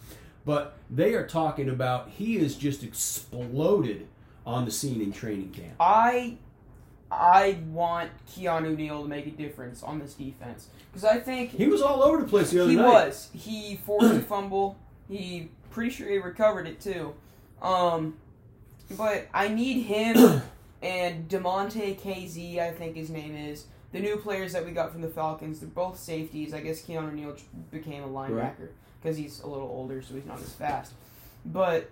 but 0.46 0.79
they 0.88 1.12
are 1.12 1.27
talking 1.27 1.68
about 1.68 2.09
he 2.09 2.38
is 2.38 2.55
just 2.55 2.83
exploded 2.83 4.07
on 4.46 4.64
the 4.64 4.70
scene 4.70 5.03
in 5.03 5.12
training 5.12 5.51
camp. 5.51 5.75
I 5.81 6.38
I 7.17 7.59
want 7.71 8.11
Keanu 8.29 8.77
Neal 8.77 9.03
to 9.03 9.09
make 9.09 9.27
a 9.27 9.31
difference 9.31 9.83
on 9.83 9.99
this 9.99 10.13
defense 10.13 10.69
because 10.93 11.05
I 11.05 11.19
think 11.19 11.51
he 11.51 11.67
was 11.67 11.81
all 11.81 12.03
over 12.03 12.19
the 12.19 12.29
place 12.29 12.51
the 12.51 12.61
other 12.61 12.71
he 12.71 12.77
night 12.77 12.87
was. 12.87 13.31
He 13.33 13.77
forced 13.87 14.15
a 14.15 14.21
fumble. 14.21 14.77
He 15.09 15.51
pretty 15.71 15.91
sure 15.91 16.09
he 16.09 16.19
recovered 16.19 16.67
it 16.67 16.81
too. 16.81 17.15
Um, 17.63 18.17
but 18.97 19.29
I 19.33 19.49
need 19.49 19.83
him 19.83 20.43
and 20.83 21.29
Damontae 21.29 21.99
Kazee, 21.99 22.59
I 22.59 22.71
think 22.73 22.97
his 22.97 23.09
name 23.09 23.35
is. 23.35 23.65
The 23.93 24.01
new 24.01 24.17
players 24.19 24.53
that 24.53 24.65
we 24.67 24.73
got 24.73 24.93
from 24.93 25.01
the 25.01 25.09
Falcons, 25.09 25.61
they're 25.61 25.69
both 25.71 25.99
safeties. 25.99 26.53
I 26.53 26.61
guess 26.61 26.83
Keanu 26.83 27.15
Neal 27.15 27.35
became 27.71 28.03
a 28.03 28.09
linebacker 28.09 28.69
because 29.01 29.17
he's 29.17 29.41
a 29.41 29.47
little 29.47 29.69
older, 29.69 30.03
so 30.03 30.15
he's 30.15 30.27
not 30.27 30.39
as 30.41 30.53
fast. 30.53 30.93
But 31.47 31.91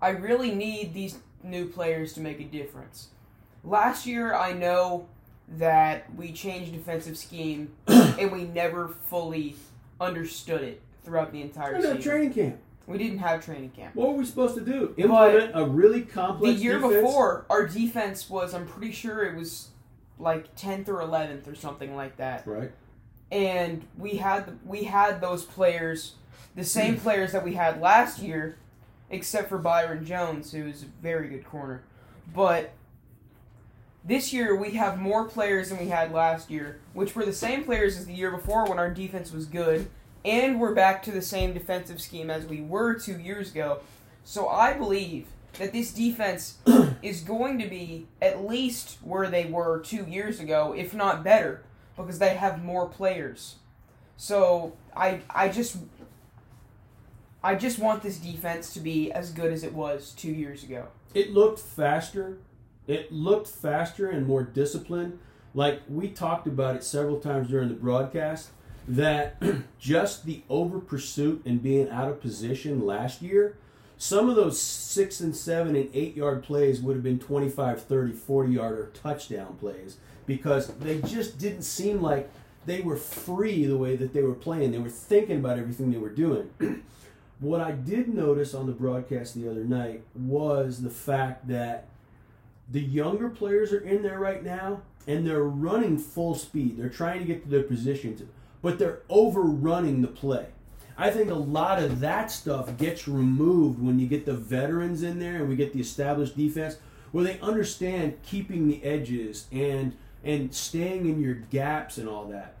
I 0.00 0.10
really 0.10 0.54
need 0.54 0.94
these 0.94 1.18
new 1.42 1.66
players 1.66 2.14
to 2.14 2.20
make 2.20 2.40
a 2.40 2.44
difference. 2.44 3.08
Last 3.66 4.06
year, 4.06 4.34
I 4.34 4.52
know 4.52 5.08
that 5.48 6.14
we 6.14 6.32
changed 6.32 6.72
defensive 6.72 7.18
scheme 7.18 7.72
and 7.86 8.32
we 8.32 8.44
never 8.44 8.88
fully 8.88 9.56
understood 10.00 10.62
it 10.62 10.80
throughout 11.04 11.32
the 11.32 11.42
entire 11.42 11.76
season. 11.76 11.82
We're 11.82 11.94
not 11.94 11.96
season. 11.96 12.10
training 12.10 12.34
camp 12.34 12.60
we 12.86 12.98
didn't 12.98 13.18
have 13.18 13.44
training 13.44 13.70
camp. 13.70 13.94
what 13.94 14.08
were 14.08 14.14
we 14.14 14.24
supposed 14.24 14.54
to 14.54 14.60
do 14.60 14.94
implement 14.96 15.50
a 15.54 15.64
really 15.64 16.02
complex. 16.02 16.10
The 16.10 16.14
complex 16.14 16.60
year 16.62 16.78
defense? 16.78 16.94
before, 16.94 17.46
our 17.50 17.66
defense 17.66 18.30
was, 18.30 18.54
I'm 18.54 18.66
pretty 18.66 18.92
sure 18.92 19.24
it 19.24 19.36
was 19.36 19.68
like 20.18 20.54
10th 20.56 20.88
or 20.88 20.98
11th 21.00 21.50
or 21.50 21.54
something 21.54 21.94
like 21.94 22.16
that. 22.16 22.46
right 22.46 22.70
And 23.30 23.86
we 23.98 24.16
had 24.16 24.58
we 24.64 24.84
had 24.84 25.20
those 25.20 25.44
players, 25.44 26.14
the 26.54 26.64
same 26.64 26.94
hmm. 26.94 27.00
players 27.00 27.32
that 27.32 27.44
we 27.44 27.54
had 27.54 27.80
last 27.80 28.20
year, 28.20 28.56
except 29.10 29.48
for 29.48 29.58
Byron 29.58 30.04
Jones, 30.04 30.52
who's 30.52 30.84
a 30.84 30.86
very 31.02 31.28
good 31.28 31.44
corner. 31.44 31.82
But 32.32 32.72
this 34.06 34.32
year 34.32 34.54
we 34.54 34.72
have 34.72 34.98
more 34.98 35.24
players 35.24 35.68
than 35.68 35.78
we 35.78 35.88
had 35.88 36.12
last 36.12 36.50
year, 36.50 36.78
which 36.92 37.14
were 37.14 37.24
the 37.24 37.32
same 37.32 37.64
players 37.64 37.98
as 37.98 38.06
the 38.06 38.14
year 38.14 38.30
before 38.30 38.66
when 38.66 38.78
our 38.78 38.90
defense 38.90 39.32
was 39.32 39.46
good, 39.46 39.88
and 40.24 40.60
we're 40.60 40.74
back 40.74 41.02
to 41.02 41.10
the 41.10 41.22
same 41.22 41.52
defensive 41.52 42.00
scheme 42.00 42.30
as 42.30 42.46
we 42.46 42.60
were 42.60 42.94
two 42.94 43.18
years 43.18 43.50
ago. 43.50 43.80
So 44.24 44.48
I 44.48 44.72
believe 44.74 45.26
that 45.54 45.72
this 45.72 45.92
defense 45.92 46.58
is 47.02 47.20
going 47.20 47.58
to 47.58 47.66
be 47.66 48.06
at 48.22 48.46
least 48.46 48.98
where 49.02 49.28
they 49.28 49.46
were 49.46 49.80
two 49.80 50.04
years 50.04 50.38
ago, 50.38 50.72
if 50.76 50.94
not 50.94 51.24
better, 51.24 51.62
because 51.96 52.18
they 52.20 52.34
have 52.34 52.62
more 52.62 52.86
players. 52.86 53.56
So 54.16 54.76
I 54.94 55.20
I 55.28 55.48
just 55.48 55.78
I 57.42 57.54
just 57.56 57.78
want 57.78 58.02
this 58.02 58.18
defense 58.18 58.72
to 58.74 58.80
be 58.80 59.10
as 59.12 59.30
good 59.30 59.52
as 59.52 59.64
it 59.64 59.72
was 59.72 60.12
two 60.12 60.30
years 60.30 60.62
ago. 60.62 60.88
It 61.12 61.32
looked 61.32 61.58
faster. 61.58 62.38
It 62.86 63.12
looked 63.12 63.48
faster 63.48 64.08
and 64.08 64.26
more 64.26 64.42
disciplined. 64.42 65.18
Like 65.54 65.82
we 65.88 66.08
talked 66.08 66.46
about 66.46 66.76
it 66.76 66.84
several 66.84 67.18
times 67.18 67.48
during 67.48 67.68
the 67.68 67.74
broadcast, 67.74 68.50
that 68.88 69.42
just 69.78 70.24
the 70.26 70.42
over 70.48 70.78
pursuit 70.78 71.42
and 71.44 71.62
being 71.62 71.88
out 71.90 72.08
of 72.08 72.20
position 72.20 72.84
last 72.84 73.22
year, 73.22 73.56
some 73.98 74.28
of 74.28 74.36
those 74.36 74.60
six 74.60 75.20
and 75.20 75.34
seven 75.34 75.74
and 75.74 75.88
eight 75.94 76.16
yard 76.16 76.42
plays 76.42 76.80
would 76.80 76.94
have 76.94 77.02
been 77.02 77.18
25, 77.18 77.82
30, 77.82 78.12
40 78.12 78.52
yarder 78.52 78.90
touchdown 78.94 79.56
plays 79.58 79.96
because 80.26 80.68
they 80.74 81.00
just 81.00 81.38
didn't 81.38 81.62
seem 81.62 82.02
like 82.02 82.30
they 82.66 82.80
were 82.80 82.96
free 82.96 83.64
the 83.64 83.78
way 83.78 83.96
that 83.96 84.12
they 84.12 84.22
were 84.22 84.34
playing. 84.34 84.72
They 84.72 84.78
were 84.78 84.90
thinking 84.90 85.38
about 85.38 85.58
everything 85.58 85.90
they 85.90 85.98
were 85.98 86.10
doing. 86.10 86.50
what 87.40 87.60
I 87.60 87.72
did 87.72 88.12
notice 88.12 88.54
on 88.54 88.66
the 88.66 88.72
broadcast 88.72 89.34
the 89.34 89.48
other 89.48 89.64
night 89.64 90.02
was 90.14 90.82
the 90.82 90.90
fact 90.90 91.48
that 91.48 91.88
the 92.68 92.80
younger 92.80 93.28
players 93.28 93.72
are 93.72 93.80
in 93.80 94.02
there 94.02 94.18
right 94.18 94.42
now 94.42 94.82
and 95.06 95.26
they're 95.26 95.44
running 95.44 95.98
full 95.98 96.34
speed. 96.34 96.76
They're 96.76 96.88
trying 96.88 97.20
to 97.20 97.24
get 97.24 97.44
to 97.44 97.48
their 97.48 97.62
positions, 97.62 98.22
but 98.60 98.78
they're 98.78 99.02
overrunning 99.08 100.02
the 100.02 100.08
play. 100.08 100.46
I 100.98 101.10
think 101.10 101.30
a 101.30 101.34
lot 101.34 101.82
of 101.82 102.00
that 102.00 102.30
stuff 102.30 102.76
gets 102.78 103.06
removed 103.06 103.80
when 103.82 103.98
you 103.98 104.06
get 104.06 104.24
the 104.24 104.34
veterans 104.34 105.02
in 105.02 105.18
there 105.18 105.36
and 105.36 105.48
we 105.48 105.56
get 105.56 105.72
the 105.72 105.80
established 105.80 106.36
defense 106.36 106.78
where 107.12 107.24
they 107.24 107.38
understand 107.40 108.18
keeping 108.22 108.66
the 108.68 108.82
edges 108.82 109.46
and 109.52 109.96
and 110.24 110.52
staying 110.52 111.06
in 111.06 111.20
your 111.20 111.34
gaps 111.34 111.98
and 111.98 112.08
all 112.08 112.24
that. 112.26 112.54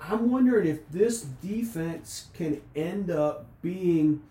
I'm 0.00 0.30
wondering 0.30 0.68
if 0.68 0.88
this 0.90 1.22
defense 1.22 2.26
can 2.34 2.60
end 2.74 3.10
up 3.10 3.46
being 3.62 4.22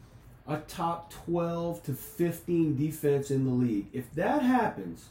a 0.48 0.58
top 0.58 1.12
12 1.26 1.84
to 1.84 1.94
15 1.94 2.78
defense 2.78 3.32
in 3.32 3.46
the 3.46 3.52
league. 3.52 3.88
If 3.94 4.14
that 4.14 4.42
happens, 4.42 5.10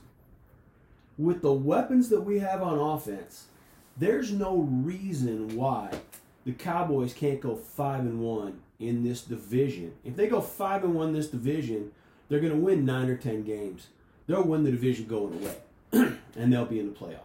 with 1.19 1.43
the 1.43 1.53
weapons 1.53 2.09
that 2.09 2.21
we 2.21 2.39
have 2.39 2.63
on 2.63 2.79
offense, 2.79 3.47
there's 3.97 4.33
no 4.33 4.57
reason 4.57 5.57
why 5.57 5.91
the 6.45 6.53
Cowboys 6.53 7.15
can't 7.15 7.41
go 7.41 7.55
5 7.55 8.01
and 8.01 8.21
1 8.21 8.61
in 8.81 9.05
this 9.05 9.23
division. 9.23 9.95
If 10.05 10.17
they 10.17 10.27
go 10.27 10.41
5 10.41 10.85
and 10.85 10.95
1 10.95 11.09
in 11.09 11.15
this 11.15 11.29
division, 11.29 11.93
they're 12.29 12.41
going 12.41 12.53
to 12.53 12.59
win 12.59 12.85
9 12.85 13.09
or 13.09 13.17
10 13.17 13.45
games. 13.45 13.89
They'll 14.27 14.43
win 14.43 14.65
the 14.65 14.71
division 14.71 15.07
going 15.07 15.35
away 15.35 15.57
and 16.37 16.53
they'll 16.53 16.65
be 16.65 16.81
in 16.81 16.93
the 16.93 16.99
playoffs. 16.99 17.21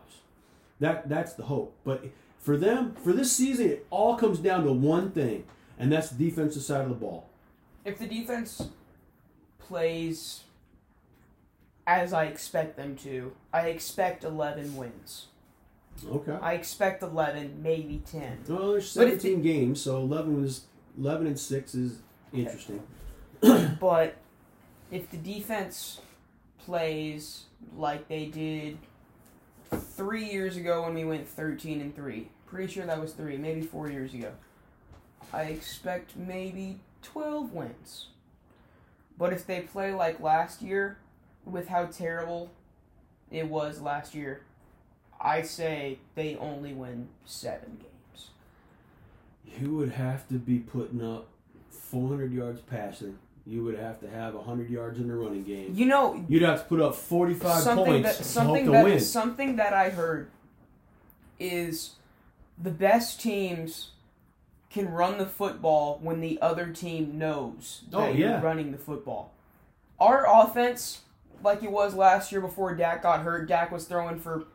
That 0.79 1.09
that's 1.09 1.33
the 1.33 1.43
hope. 1.43 1.75
But 1.83 2.05
for 2.39 2.57
them, 2.57 2.95
for 3.03 3.13
this 3.13 3.31
season, 3.31 3.69
it 3.69 3.87
all 3.89 4.15
comes 4.15 4.39
down 4.39 4.63
to 4.63 4.71
one 4.71 5.11
thing, 5.11 5.43
and 5.77 5.91
that's 5.91 6.09
the 6.09 6.29
defensive 6.29 6.63
side 6.63 6.83
of 6.83 6.89
the 6.89 6.95
ball. 6.95 7.27
If 7.85 7.97
the 7.99 8.07
defense 8.07 8.69
plays 9.59 10.43
as 11.87 12.13
I 12.13 12.25
expect 12.25 12.77
them 12.77 12.95
to, 12.97 13.33
I 13.51 13.69
expect 13.69 14.23
11 14.23 14.75
wins. 14.75 15.27
Okay. 16.07 16.37
I 16.41 16.53
expect 16.53 17.01
11, 17.01 17.61
maybe 17.61 18.01
10. 18.09 18.43
Well, 18.47 18.71
there's 18.73 18.95
But 18.95 19.07
if 19.07 19.21
17 19.21 19.41
games, 19.41 19.81
so 19.81 19.97
11 19.97 20.41
was 20.41 20.65
11 20.97 21.27
and 21.27 21.39
6 21.39 21.75
is 21.75 21.99
interesting. 22.33 22.83
But 23.79 24.17
if 24.91 25.09
the 25.11 25.17
defense 25.17 26.01
plays 26.57 27.45
like 27.75 28.07
they 28.09 28.25
did 28.25 28.77
three 29.71 30.25
years 30.25 30.57
ago 30.57 30.83
when 30.83 30.93
we 30.93 31.05
went 31.05 31.27
13 31.27 31.79
and 31.79 31.95
3, 31.95 32.27
pretty 32.45 32.73
sure 32.73 32.85
that 32.85 32.99
was 32.99 33.13
three, 33.13 33.37
maybe 33.37 33.61
four 33.61 33.89
years 33.89 34.13
ago, 34.13 34.31
I 35.31 35.43
expect 35.43 36.17
maybe 36.17 36.79
12 37.01 37.53
wins. 37.53 38.07
But 39.17 39.33
if 39.33 39.45
they 39.45 39.61
play 39.61 39.93
like 39.93 40.19
last 40.19 40.61
year, 40.61 40.97
with 41.45 41.67
how 41.67 41.85
terrible 41.85 42.51
it 43.31 43.47
was 43.47 43.81
last 43.81 44.15
year, 44.15 44.43
I 45.19 45.41
say 45.41 45.99
they 46.15 46.35
only 46.37 46.73
win 46.73 47.09
seven 47.25 47.77
games. 47.79 48.29
You 49.59 49.75
would 49.75 49.91
have 49.91 50.27
to 50.29 50.35
be 50.35 50.59
putting 50.59 51.03
up 51.03 51.27
400 51.69 52.31
yards 52.31 52.61
passing. 52.61 53.17
You 53.45 53.63
would 53.63 53.77
have 53.79 53.99
to 54.01 54.09
have 54.09 54.35
100 54.35 54.69
yards 54.69 54.99
in 54.99 55.07
the 55.07 55.15
running 55.15 55.43
game. 55.43 55.73
You 55.73 55.87
know, 55.87 56.23
You'd 56.29 56.43
have 56.43 56.63
to 56.63 56.69
put 56.69 56.79
up 56.81 56.95
45 56.95 57.61
something 57.63 57.85
points 57.85 58.09
that 58.09 58.17
to 58.17 58.23
something 58.23 58.65
to 58.65 58.71
that 58.71 58.83
win. 58.83 58.99
something 58.99 59.55
that 59.55 59.73
I 59.73 59.89
heard 59.89 60.29
is 61.39 61.91
the 62.61 62.69
best 62.69 63.19
teams 63.21 63.91
can 64.69 64.89
run 64.89 65.17
the 65.17 65.25
football 65.25 65.99
when 66.01 66.21
the 66.21 66.39
other 66.41 66.67
team 66.67 67.17
knows 67.17 67.81
oh, 67.91 68.01
that 68.01 68.09
Oh, 68.09 68.13
you're 68.13 68.39
running 68.39 68.71
the 68.71 68.77
football. 68.77 69.33
Our 69.99 70.25
offense, 70.27 71.01
like 71.43 71.63
it 71.63 71.71
was 71.71 71.95
last 71.95 72.31
year 72.31 72.41
before 72.41 72.75
Dak 72.75 73.03
got 73.03 73.21
hurt, 73.21 73.47
Dak 73.47 73.71
was 73.71 73.85
throwing 73.85 74.19
for 74.19 74.45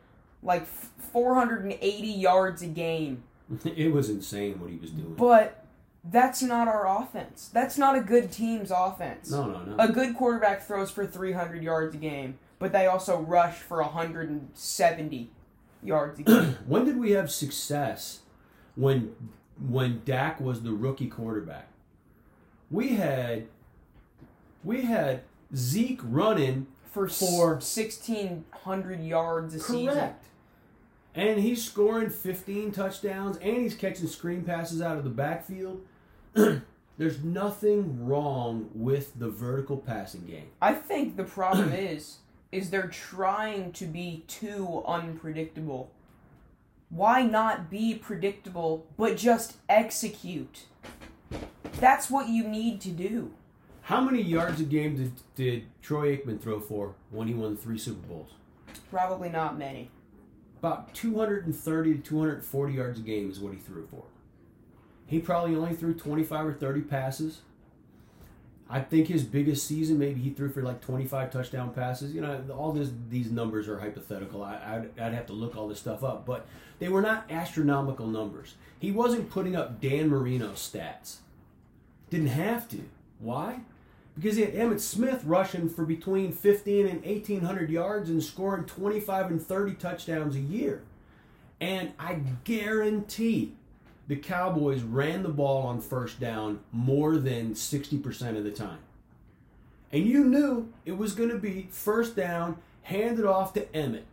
like 0.41 0.65
480 0.65 2.07
yards 2.07 2.61
a 2.61 2.67
game. 2.67 3.23
it 3.65 3.91
was 3.91 4.09
insane 4.09 4.59
what 4.59 4.69
he 4.69 4.77
was 4.77 4.91
doing. 4.91 5.15
But 5.15 5.65
that's 6.03 6.41
not 6.41 6.67
our 6.67 7.01
offense. 7.01 7.49
That's 7.51 7.77
not 7.77 7.95
a 7.95 8.01
good 8.01 8.31
team's 8.31 8.71
offense. 8.71 9.31
no, 9.31 9.45
no, 9.47 9.63
no. 9.63 9.75
A 9.79 9.87
good 9.87 10.15
quarterback 10.15 10.65
throws 10.65 10.91
for 10.91 11.05
300 11.05 11.61
yards 11.61 11.95
a 11.95 11.97
game, 11.97 12.37
but 12.59 12.71
they 12.71 12.85
also 12.85 13.19
rush 13.19 13.55
for 13.55 13.81
170 13.81 15.29
yards 15.83 16.19
a 16.19 16.23
game. 16.23 16.57
when 16.67 16.85
did 16.85 16.97
we 16.97 17.11
have 17.11 17.31
success 17.31 18.19
when 18.75 19.15
when 19.59 20.01
Dak 20.05 20.39
was 20.39 20.61
the 20.63 20.71
rookie 20.71 21.07
quarterback? 21.07 21.67
We 22.71 22.89
had 22.95 23.47
we 24.63 24.81
had 24.83 25.21
Zeke 25.55 25.99
running 26.03 26.67
for 26.91 27.07
For- 27.07 27.53
1,600 27.55 29.03
yards 29.03 29.53
a 29.55 29.59
season. 29.59 29.93
correct. 29.93 30.25
And 31.13 31.39
he's 31.39 31.63
scoring 31.63 32.09
15 32.09 32.71
touchdowns 32.71 33.37
and 33.37 33.57
he's 33.57 33.75
catching 33.75 34.07
screen 34.07 34.43
passes 34.43 34.81
out 34.81 34.97
of 34.97 35.03
the 35.03 35.09
backfield. 35.09 35.81
There's 36.97 37.23
nothing 37.23 38.05
wrong 38.05 38.69
with 38.73 39.17
the 39.19 39.29
vertical 39.29 39.77
passing 39.77 40.25
game. 40.25 40.47
I 40.61 40.73
think 40.73 41.15
the 41.17 41.23
problem 41.25 41.71
is, 41.73 42.17
is 42.51 42.69
they're 42.69 42.87
trying 42.87 43.73
to 43.73 43.85
be 43.85 44.23
too 44.27 44.83
unpredictable. 44.87 45.91
Why 46.89 47.23
not 47.23 47.69
be 47.69 47.95
predictable, 47.95 48.87
but 48.97 49.17
just 49.17 49.57
execute? 49.67 50.65
That's 51.79 52.09
what 52.09 52.29
you 52.29 52.47
need 52.47 52.79
to 52.81 52.89
do. 52.89 53.33
How 53.81 54.01
many 54.01 54.21
yards 54.21 54.59
a 54.61 54.63
game 54.63 54.95
did, 54.95 55.11
did 55.35 55.65
Troy 55.81 56.15
Aikman 56.15 56.41
throw 56.41 56.59
for 56.59 56.95
when 57.11 57.27
he 57.27 57.33
won 57.33 57.55
the 57.55 57.61
three 57.61 57.77
Super 57.77 58.07
Bowls? 58.07 58.31
Probably 58.89 59.29
not 59.29 59.57
many. 59.57 59.91
About 60.59 60.93
230 60.93 61.93
to 61.93 61.99
240 61.99 62.73
yards 62.73 62.99
a 62.99 63.03
game 63.03 63.29
is 63.29 63.39
what 63.39 63.53
he 63.53 63.59
threw 63.59 63.85
for. 63.87 64.03
He 65.05 65.19
probably 65.19 65.55
only 65.55 65.75
threw 65.75 65.93
25 65.93 66.45
or 66.47 66.53
30 66.53 66.81
passes. 66.81 67.41
I 68.67 68.79
think 68.79 69.07
his 69.07 69.23
biggest 69.23 69.67
season, 69.67 69.99
maybe 69.99 70.19
he 70.19 70.31
threw 70.31 70.49
for 70.49 70.63
like 70.63 70.81
25 70.81 71.31
touchdown 71.31 71.71
passes. 71.71 72.13
You 72.13 72.21
know, 72.21 72.43
all 72.57 72.71
this, 72.71 72.89
these 73.09 73.31
numbers 73.31 73.67
are 73.67 73.79
hypothetical. 73.79 74.43
I, 74.43 74.55
I'd, 74.55 74.99
I'd 74.99 75.13
have 75.13 75.27
to 75.27 75.33
look 75.33 75.55
all 75.55 75.67
this 75.67 75.79
stuff 75.79 76.03
up, 76.03 76.25
but 76.25 76.47
they 76.79 76.89
were 76.89 77.01
not 77.01 77.29
astronomical 77.29 78.07
numbers. 78.07 78.55
He 78.79 78.91
wasn't 78.91 79.29
putting 79.29 79.55
up 79.55 79.79
Dan 79.81 80.09
Marino 80.09 80.51
stats. 80.53 81.17
Didn't 82.09 82.27
have 82.27 82.67
to. 82.69 82.81
Why? 83.19 83.59
Because 84.15 84.37
he 84.37 84.43
had 84.43 84.55
Emmitt 84.55 84.79
Smith 84.79 85.23
rushing 85.25 85.69
for 85.69 85.85
between 85.85 86.31
15 86.31 86.87
and 86.87 87.05
1,800 87.05 87.69
yards 87.69 88.09
and 88.09 88.23
scoring 88.23 88.65
25 88.65 89.27
and 89.27 89.41
30 89.45 89.73
touchdowns 89.75 90.35
a 90.35 90.39
year. 90.39 90.81
And 91.61 91.93
I 91.99 92.21
guarantee 92.43 93.53
the 94.07 94.15
Cowboys 94.15 94.81
ran 94.81 95.23
the 95.23 95.29
ball 95.29 95.65
on 95.65 95.81
first 95.81 96.19
down 96.19 96.59
more 96.71 97.17
than 97.17 97.53
60% 97.53 98.37
of 98.37 98.43
the 98.43 98.51
time. 98.51 98.79
And 99.91 100.05
you 100.05 100.23
knew 100.23 100.71
it 100.85 100.97
was 100.97 101.13
going 101.13 101.29
to 101.29 101.37
be 101.37 101.67
first 101.71 102.15
down, 102.15 102.57
handed 102.83 103.25
off 103.25 103.53
to 103.53 103.61
Emmitt. 103.67 104.03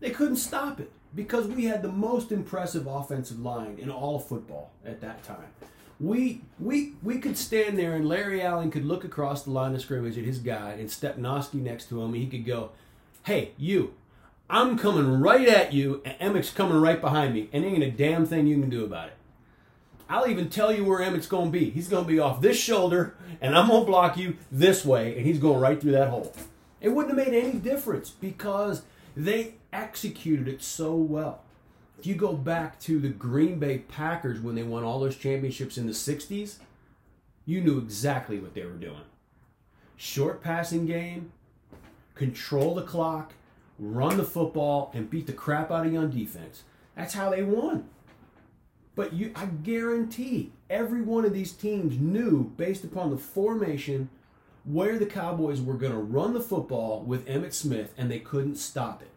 They 0.00 0.10
couldn't 0.10 0.36
stop 0.36 0.80
it 0.80 0.92
because 1.14 1.46
we 1.46 1.64
had 1.64 1.82
the 1.82 1.92
most 1.92 2.32
impressive 2.32 2.86
offensive 2.86 3.40
line 3.40 3.78
in 3.80 3.90
all 3.90 4.18
football 4.18 4.70
at 4.84 5.00
that 5.00 5.22
time. 5.22 5.46
We 5.98 6.40
we 6.58 6.94
we 7.02 7.18
could 7.18 7.36
stand 7.36 7.78
there 7.78 7.94
and 7.94 8.08
Larry 8.08 8.40
Allen 8.40 8.70
could 8.70 8.86
look 8.86 9.04
across 9.04 9.42
the 9.42 9.50
line 9.50 9.74
of 9.74 9.82
scrimmage 9.82 10.16
at 10.16 10.24
his 10.24 10.38
guy 10.38 10.72
and 10.72 10.88
Stepnoski 10.88 11.60
next 11.60 11.90
to 11.90 12.00
him. 12.00 12.14
And 12.14 12.22
he 12.22 12.26
could 12.26 12.46
go, 12.46 12.70
"Hey, 13.24 13.50
you, 13.58 13.92
I'm 14.50 14.76
coming 14.76 15.20
right 15.20 15.48
at 15.48 15.72
you, 15.72 16.02
and 16.04 16.16
Emmitt's 16.18 16.50
coming 16.50 16.80
right 16.80 17.00
behind 17.00 17.34
me, 17.34 17.48
and 17.52 17.64
ain't 17.64 17.84
a 17.84 17.90
damn 17.90 18.26
thing 18.26 18.46
you 18.46 18.60
can 18.60 18.70
do 18.70 18.84
about 18.84 19.08
it." 19.08 19.14
I'll 20.08 20.26
even 20.26 20.50
tell 20.50 20.72
you 20.72 20.84
where 20.84 21.00
Emmitt's 21.00 21.28
going 21.28 21.52
to 21.52 21.58
be. 21.58 21.70
He's 21.70 21.86
going 21.86 22.04
to 22.04 22.10
be 22.10 22.18
off 22.18 22.40
this 22.40 22.58
shoulder, 22.58 23.14
and 23.40 23.56
I'm 23.56 23.68
going 23.68 23.82
to 23.82 23.86
block 23.86 24.16
you 24.16 24.36
this 24.50 24.84
way, 24.84 25.16
and 25.16 25.24
he's 25.24 25.38
going 25.38 25.60
right 25.60 25.80
through 25.80 25.92
that 25.92 26.10
hole. 26.10 26.34
It 26.80 26.88
wouldn't 26.88 27.16
have 27.16 27.26
made 27.28 27.38
any 27.38 27.58
difference 27.58 28.10
because 28.10 28.82
they 29.16 29.54
executed 29.72 30.48
it 30.48 30.64
so 30.64 30.96
well. 30.96 31.42
If 31.96 32.06
you 32.06 32.16
go 32.16 32.32
back 32.32 32.80
to 32.80 32.98
the 32.98 33.08
Green 33.08 33.60
Bay 33.60 33.78
Packers 33.78 34.40
when 34.40 34.56
they 34.56 34.64
won 34.64 34.82
all 34.82 34.98
those 34.98 35.16
championships 35.16 35.78
in 35.78 35.86
the 35.86 35.92
60s, 35.92 36.56
you 37.46 37.60
knew 37.60 37.78
exactly 37.78 38.38
what 38.40 38.54
they 38.54 38.64
were 38.64 38.72
doing. 38.72 39.02
Short 39.96 40.42
passing 40.42 40.86
game, 40.86 41.30
control 42.16 42.74
the 42.74 42.82
clock, 42.82 43.34
run 43.80 44.18
the 44.18 44.24
football, 44.24 44.90
and 44.94 45.10
beat 45.10 45.26
the 45.26 45.32
crap 45.32 45.70
out 45.70 45.86
of 45.86 45.92
you 45.92 45.98
on 45.98 46.10
defense. 46.10 46.62
That's 46.94 47.14
how 47.14 47.30
they 47.30 47.42
won. 47.42 47.88
But 48.94 49.14
you, 49.14 49.32
I 49.34 49.46
guarantee 49.46 50.52
every 50.68 51.00
one 51.00 51.24
of 51.24 51.32
these 51.32 51.52
teams 51.52 51.98
knew, 51.98 52.52
based 52.56 52.84
upon 52.84 53.10
the 53.10 53.16
formation, 53.16 54.10
where 54.64 54.98
the 54.98 55.06
Cowboys 55.06 55.60
were 55.60 55.74
going 55.74 55.92
to 55.92 55.98
run 55.98 56.34
the 56.34 56.40
football 56.40 57.00
with 57.00 57.26
Emmitt 57.26 57.54
Smith, 57.54 57.94
and 57.96 58.10
they 58.10 58.18
couldn't 58.18 58.56
stop 58.56 59.02
it. 59.02 59.10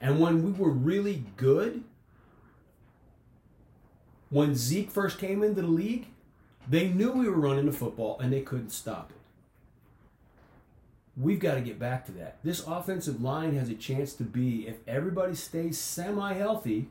And 0.00 0.20
when 0.20 0.44
we 0.44 0.52
were 0.52 0.70
really 0.70 1.24
good, 1.36 1.82
when 4.30 4.54
Zeke 4.54 4.90
first 4.90 5.18
came 5.18 5.42
into 5.42 5.62
the 5.62 5.68
league, 5.68 6.08
they 6.68 6.88
knew 6.88 7.12
we 7.12 7.28
were 7.28 7.40
running 7.40 7.66
the 7.66 7.72
football 7.72 8.18
and 8.20 8.32
they 8.32 8.42
couldn't 8.42 8.70
stop 8.70 9.10
it. 9.10 9.17
We've 11.20 11.40
got 11.40 11.54
to 11.54 11.60
get 11.60 11.78
back 11.78 12.06
to 12.06 12.12
that. 12.12 12.38
This 12.44 12.64
offensive 12.66 13.20
line 13.20 13.56
has 13.56 13.68
a 13.68 13.74
chance 13.74 14.12
to 14.14 14.22
be, 14.22 14.68
if 14.68 14.76
everybody 14.86 15.34
stays 15.34 15.76
semi 15.76 16.34
healthy 16.34 16.88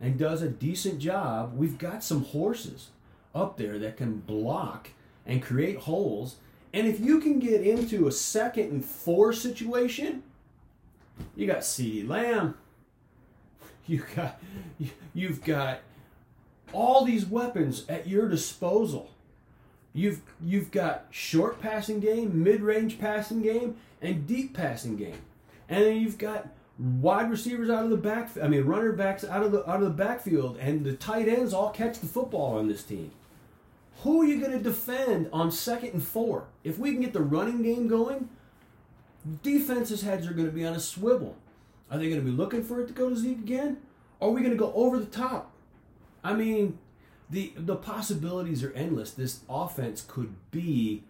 and 0.00 0.16
does 0.16 0.40
a 0.40 0.48
decent 0.48 1.00
job, 1.00 1.54
we've 1.56 1.76
got 1.76 2.04
some 2.04 2.24
horses 2.24 2.90
up 3.34 3.56
there 3.56 3.78
that 3.78 3.96
can 3.96 4.18
block 4.20 4.90
and 5.26 5.42
create 5.42 5.78
holes. 5.78 6.36
And 6.72 6.86
if 6.86 7.00
you 7.00 7.20
can 7.20 7.40
get 7.40 7.62
into 7.62 8.06
a 8.06 8.12
second 8.12 8.70
and 8.70 8.84
four 8.84 9.32
situation, 9.32 10.22
you 11.34 11.46
got 11.46 11.58
CeeDee 11.58 12.08
Lamb. 12.08 12.54
You 13.86 14.04
got 14.14 14.40
you've 15.14 15.42
got 15.42 15.80
all 16.72 17.04
these 17.04 17.26
weapons 17.26 17.84
at 17.88 18.06
your 18.06 18.28
disposal. 18.28 19.10
You've 19.92 20.20
you've 20.42 20.70
got 20.70 21.06
short 21.10 21.60
passing 21.60 22.00
game, 22.00 22.42
mid-range 22.42 22.98
passing 22.98 23.42
game, 23.42 23.76
and 24.00 24.26
deep 24.26 24.54
passing 24.54 24.96
game. 24.96 25.20
And 25.68 25.84
then 25.84 25.96
you've 25.96 26.18
got 26.18 26.48
wide 26.78 27.30
receivers 27.30 27.68
out 27.68 27.84
of 27.84 27.90
the 27.90 27.96
back 27.96 28.30
I 28.42 28.48
mean 28.48 28.64
runner 28.64 28.92
backs 28.92 29.22
out 29.22 29.42
of 29.42 29.52
the 29.52 29.68
out 29.68 29.82
of 29.82 29.84
the 29.84 29.90
backfield 29.90 30.56
and 30.56 30.82
the 30.82 30.94
tight 30.94 31.28
ends 31.28 31.52
all 31.52 31.68
catch 31.70 31.98
the 31.98 32.06
football 32.06 32.56
on 32.56 32.68
this 32.68 32.82
team. 32.82 33.10
Who 34.02 34.22
are 34.22 34.24
you 34.24 34.40
going 34.40 34.52
to 34.52 34.58
defend 34.58 35.28
on 35.30 35.50
second 35.50 35.92
and 35.92 36.02
four? 36.02 36.46
If 36.64 36.78
we 36.78 36.92
can 36.92 37.02
get 37.02 37.12
the 37.12 37.20
running 37.20 37.62
game 37.62 37.86
going, 37.86 38.30
defenses' 39.42 40.00
heads 40.00 40.26
are 40.26 40.32
going 40.32 40.46
to 40.46 40.52
be 40.52 40.64
on 40.64 40.74
a 40.74 40.80
swivel. 40.80 41.36
Are 41.90 41.98
they 41.98 42.08
going 42.08 42.20
to 42.20 42.24
be 42.24 42.34
looking 42.34 42.64
for 42.64 42.80
it 42.80 42.86
to 42.86 42.94
go 42.94 43.10
to 43.10 43.16
Zeke 43.16 43.38
again? 43.38 43.76
Or 44.18 44.28
are 44.28 44.32
we 44.32 44.40
going 44.40 44.52
to 44.52 44.58
go 44.58 44.72
over 44.74 44.98
the 44.98 45.04
top? 45.04 45.52
I 46.24 46.32
mean, 46.32 46.78
the 47.30 47.52
the 47.56 47.76
possibilities 47.76 48.62
are 48.64 48.72
endless. 48.72 49.12
This 49.12 49.40
offense 49.48 50.04
could 50.06 50.34
be 50.50 51.04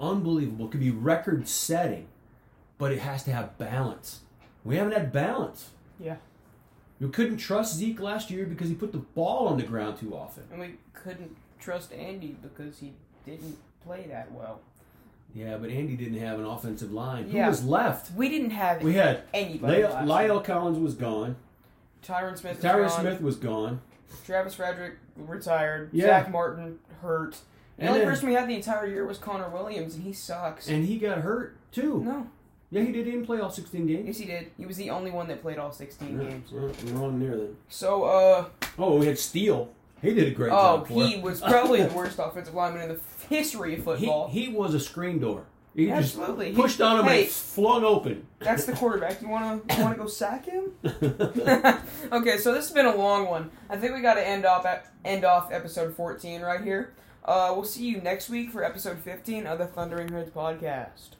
unbelievable. 0.00 0.66
It 0.66 0.72
could 0.72 0.80
be 0.80 0.90
record 0.90 1.48
setting, 1.48 2.08
but 2.78 2.92
it 2.92 2.98
has 3.00 3.22
to 3.24 3.32
have 3.32 3.56
balance. 3.58 4.20
We 4.64 4.76
haven't 4.76 4.92
had 4.92 5.12
balance. 5.12 5.70
Yeah. 5.98 6.16
You 6.98 7.08
couldn't 7.08 7.38
trust 7.38 7.76
Zeke 7.76 8.00
last 8.00 8.30
year 8.30 8.44
because 8.44 8.68
he 8.68 8.74
put 8.74 8.92
the 8.92 8.98
ball 8.98 9.48
on 9.48 9.56
the 9.56 9.62
ground 9.62 9.98
too 9.98 10.14
often. 10.14 10.44
And 10.50 10.60
we 10.60 10.74
couldn't 10.92 11.34
trust 11.58 11.92
Andy 11.92 12.36
because 12.42 12.78
he 12.78 12.92
didn't 13.24 13.56
play 13.84 14.06
that 14.10 14.30
well. 14.32 14.60
Yeah, 15.34 15.56
but 15.56 15.70
Andy 15.70 15.96
didn't 15.96 16.18
have 16.18 16.38
an 16.38 16.44
offensive 16.44 16.92
line. 16.92 17.30
Yeah. 17.30 17.44
Who 17.44 17.50
was 17.50 17.64
left? 17.64 18.14
We 18.14 18.28
didn't 18.28 18.50
have 18.50 18.82
We 18.82 18.94
had 18.94 19.22
anybody. 19.32 19.84
Lyle, 19.84 20.06
Lyle. 20.06 20.40
Collins 20.40 20.78
was 20.78 20.94
gone. 20.94 21.36
Tyron 22.04 22.36
Smith. 22.36 22.56
was 22.56 22.64
Tyron. 22.64 23.00
Smith 23.00 23.22
was 23.22 23.36
gone. 23.36 23.80
Travis 24.26 24.54
Frederick 24.54 24.94
retired. 25.16 25.90
Yeah. 25.92 26.06
Zack 26.06 26.30
Martin 26.30 26.78
hurt. 27.02 27.32
The 27.76 27.82
And 27.84 27.88
only 27.90 28.00
then- 28.00 28.08
person 28.08 28.28
we 28.28 28.34
had 28.34 28.48
the 28.48 28.54
entire 28.56 28.86
year 28.86 29.06
was 29.06 29.18
Connor 29.18 29.48
Williams, 29.48 29.94
and 29.94 30.04
he 30.04 30.12
sucks. 30.12 30.68
And 30.68 30.84
he 30.84 30.98
got 30.98 31.18
hurt 31.18 31.56
too. 31.72 32.02
no, 32.04 32.26
Yeah, 32.70 32.82
he 32.82 32.92
did. 32.92 33.06
He 33.06 33.12
didn't 33.12 33.26
play 33.26 33.40
all 33.40 33.50
16 33.50 33.86
games. 33.86 34.06
yes 34.06 34.18
he 34.18 34.24
did. 34.26 34.50
He 34.58 34.66
was 34.66 34.76
the 34.76 34.90
only 34.90 35.10
one 35.10 35.28
that 35.28 35.40
played 35.42 35.58
all 35.58 35.72
16 35.72 36.18
Yeah, 36.20 36.28
games. 36.28 36.50
we're 36.52 37.02
on 37.02 37.18
there 37.20 37.36
then. 37.36 37.56
So, 37.68 38.04
uh, 38.04 38.44
Oh, 38.78 38.98
we 38.98 39.06
had 39.06 39.18
Steele. 39.18 39.70
He 40.02 40.14
did 40.14 40.28
a 40.28 40.30
great 40.30 40.50
oh, 40.52 40.78
job 40.78 40.88
for 40.88 40.94
he 40.94 41.20
was 41.20 41.40
probably 41.40 41.82
the 41.82 41.92
worst 41.94 42.18
offensive 42.18 42.54
lineman 42.54 42.82
in 42.82 42.88
the 42.96 43.00
history 43.34 43.72
of 43.74 43.78
He, 43.80 43.84
football. 43.84 44.28
he 44.28 44.48
was 44.48 44.72
a 44.74 44.80
screen 44.80 45.18
door. 45.18 45.44
He 45.74 45.90
Absolutely. 45.90 46.46
just 46.46 46.56
He- 46.56 46.62
pushed 46.62 46.80
on 46.80 47.00
him 47.00 47.06
hey. 47.06 47.22
and 47.22 47.30
flung 47.30 47.84
open. 47.84 48.26
That's 48.40 48.64
the 48.64 48.72
quarterback. 48.72 49.22
You 49.22 49.28
wanna 49.28 49.60
you 49.76 49.82
wanna 49.82 49.96
go 49.96 50.06
sack 50.08 50.46
him? 50.46 50.72
okay, 50.84 52.38
so 52.38 52.52
this 52.52 52.66
has 52.68 52.72
been 52.72 52.86
a 52.86 52.96
long 52.96 53.26
one. 53.26 53.50
I 53.68 53.76
think 53.76 53.94
we 53.94 54.00
got 54.00 54.14
to 54.14 54.26
end 54.26 54.44
off 54.44 54.66
at, 54.66 54.92
end 55.04 55.24
off 55.24 55.52
episode 55.52 55.94
14 55.94 56.40
right 56.42 56.60
here. 56.62 56.92
Uh, 57.24 57.52
we'll 57.54 57.64
see 57.64 57.84
you 57.86 58.00
next 58.00 58.28
week 58.28 58.50
for 58.50 58.64
episode 58.64 58.98
15 58.98 59.46
of 59.46 59.58
the 59.58 59.66
Thundering 59.66 60.08
Herds 60.08 60.30
podcast. 60.30 61.10